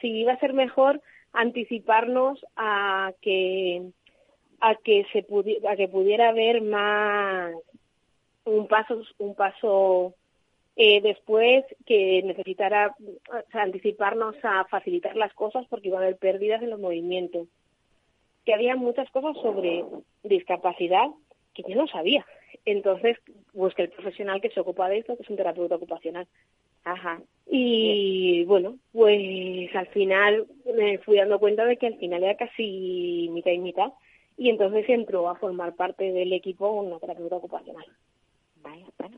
[0.01, 1.01] si iba a ser mejor
[1.33, 3.91] anticiparnos a que
[4.61, 7.53] a que se pudi- a que pudiera haber más
[8.45, 10.15] un paso un paso
[10.75, 16.17] eh, después que necesitara o sea, anticiparnos a facilitar las cosas porque iba a haber
[16.17, 17.47] pérdidas en los movimientos
[18.45, 19.83] que había muchas cosas sobre
[20.23, 21.07] discapacidad
[21.53, 22.25] que yo no sabía
[22.65, 23.17] entonces
[23.53, 26.27] busqué el profesional que se ocupa de esto que es un terapeuta ocupacional
[26.85, 27.21] Ajá.
[27.45, 33.27] y bueno, pues al final me fui dando cuenta de que al final era casi
[33.31, 33.91] mitad y mitad.
[34.39, 37.85] Y entonces entró a formar parte del equipo una terapeuta ocupacional.
[38.63, 39.17] Vaya, bueno.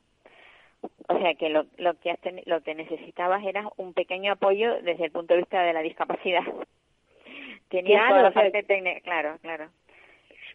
[1.07, 4.82] O sea que lo, lo que has ten- lo que necesitabas era un pequeño apoyo
[4.82, 6.41] desde el punto de vista de la discapacidad.
[7.69, 9.69] Tenías Claro, toda la parte técnica, claro, claro.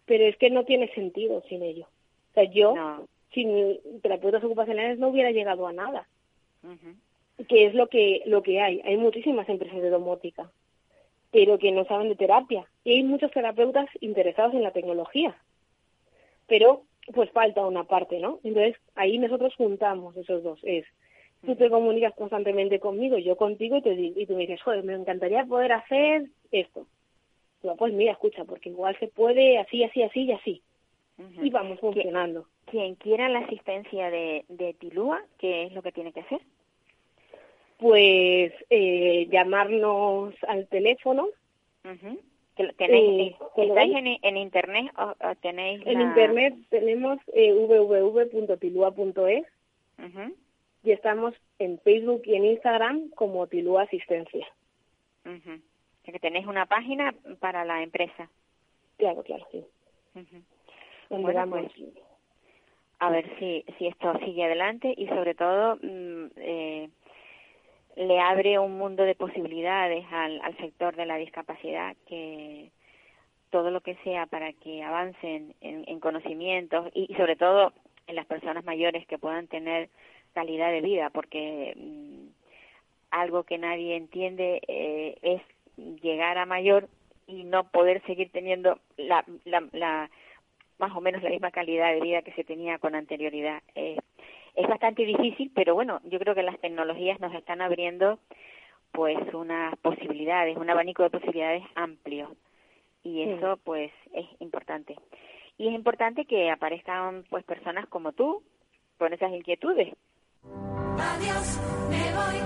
[0.05, 1.87] Pero es que no tiene sentido sin ello.
[2.31, 3.07] O sea, yo No.
[3.33, 6.07] sin terapeutas ocupacionales no hubiera llegado a nada.
[7.49, 8.81] Que es lo que, lo que hay.
[8.85, 10.51] Hay muchísimas empresas de domótica,
[11.37, 12.65] pero que no saben de terapia.
[12.83, 15.37] Y hay muchos terapeutas interesados en la tecnología.
[16.47, 18.41] Pero pues falta una parte, ¿no?
[18.43, 20.59] Entonces ahí nosotros juntamos esos dos.
[20.63, 20.87] Es,
[21.45, 24.95] tú te comunicas constantemente conmigo, yo contigo y, te, y tú me dices, joder, me
[24.95, 26.87] encantaría poder hacer esto.
[27.77, 30.63] Pues mira, escucha, porque igual se puede así, así, así y así.
[31.43, 32.47] Y vamos funcionando.
[32.65, 36.41] Quien quiera la asistencia de, de Tilúa, ¿qué es lo que tiene que hacer?
[37.79, 41.29] Pues eh, llamarnos al teléfono.
[42.57, 46.05] Que lo- ¿Tenéis, Eh, ¿te lo ¿Estáis en, en internet o, o tenéis En la-
[46.05, 49.45] internet tenemos eh, www.tilua.es
[49.99, 50.35] Ujú,
[50.83, 54.47] y estamos en Facebook y en Instagram como Tilua Asistencia.
[55.25, 55.53] ujú.
[55.53, 58.31] O sea que tenéis una página para la empresa.
[58.97, 59.65] Claro, claro, sí.
[61.11, 61.73] Bueno, pues,
[62.99, 66.27] a ver si, si esto sigue adelante y sobre todo mm,
[68.07, 72.71] le abre un mundo de posibilidades al, sector de la discapacidad que
[73.51, 77.73] todo lo que sea para que avancen en, en conocimientos y, sobre todo
[78.07, 79.89] en las personas mayores que puedan tener
[80.35, 82.27] calidad de vida porque mm,
[83.11, 85.43] algo que nadie entiende eh, es
[86.03, 86.89] llegar a mayor
[87.27, 89.25] y no poder seguir teniendo la,
[90.79, 93.63] más o menos la misma calidad de vida que se tenía con anterioridad.
[94.57, 98.19] Es bastante difícil, pero bueno, yo creo que las tecnologías nos están abriendo
[98.93, 102.35] pues unas posibilidades, un abanico de posibilidades amplio
[103.03, 103.31] y Sí.
[103.31, 104.97] eso pues es importante.
[105.59, 108.43] Y es importante que aparezcan pues personas como tú
[108.99, 109.95] con esas inquietudes.
[110.99, 112.41] Adiós, me voy,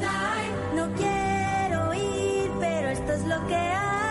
[0.00, 0.54] night.
[0.74, 4.03] No quiero ir, pero esto es lo que hay.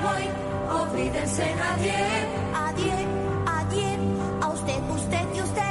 [0.00, 0.24] Voy,
[0.70, 2.50] auf Wiedersehen, adiós.
[2.68, 3.06] Adiós,
[3.46, 3.98] adiós,
[4.42, 5.70] a usted, usted y usted.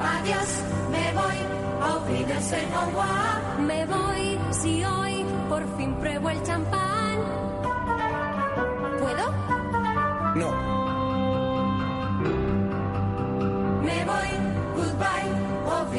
[0.00, 0.50] Adiós,
[0.90, 1.38] me voy,
[1.82, 3.60] au revoir.
[3.60, 7.18] Me voy, si hoy por fin pruebo el champán.
[9.00, 9.32] ¿Puedo?
[10.34, 10.77] No,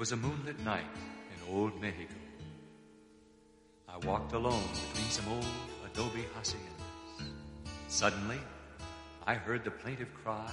[0.00, 0.86] Was a moonlit night
[1.30, 2.14] in old Mexico.
[3.86, 5.44] I walked alone between some old
[5.84, 7.26] adobe haciendas.
[7.88, 8.38] Suddenly,
[9.26, 10.50] I heard the plaintive cry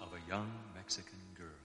[0.00, 1.58] of a young Mexican girl.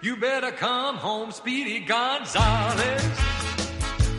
[0.00, 3.02] You better come home, Speedy Gonzales,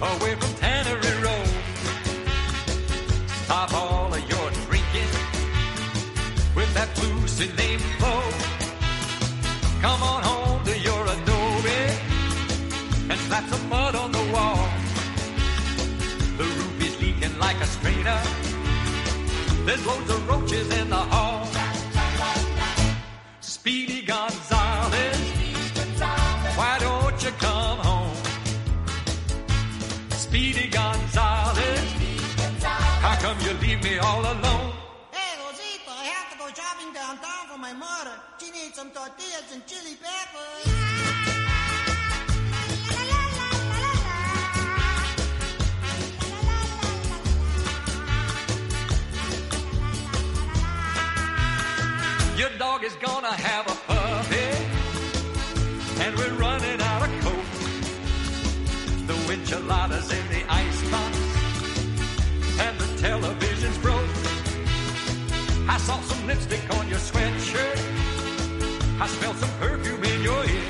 [0.01, 1.49] away from Tannery Road.
[3.45, 5.07] Stop all of your drinking
[6.53, 7.15] with that blue
[7.55, 8.21] name flow.
[9.80, 11.82] Come on home to your adobe
[13.09, 14.59] and slap some mud on the wall.
[16.36, 18.21] The roof is leaking like a strainer.
[19.65, 21.39] There's loads of roaches in the hall.
[38.80, 40.65] Some tortillas and chili peppers.
[52.39, 54.49] Your dog is gonna have a puppy,
[56.03, 57.51] and we're running out of coke.
[59.07, 61.17] The enchiladas in the icebox,
[62.65, 64.09] and the television's broke.
[65.67, 67.89] I saw some lipstick on your sweatshirt.
[69.02, 70.68] I smell some perfume in your ear.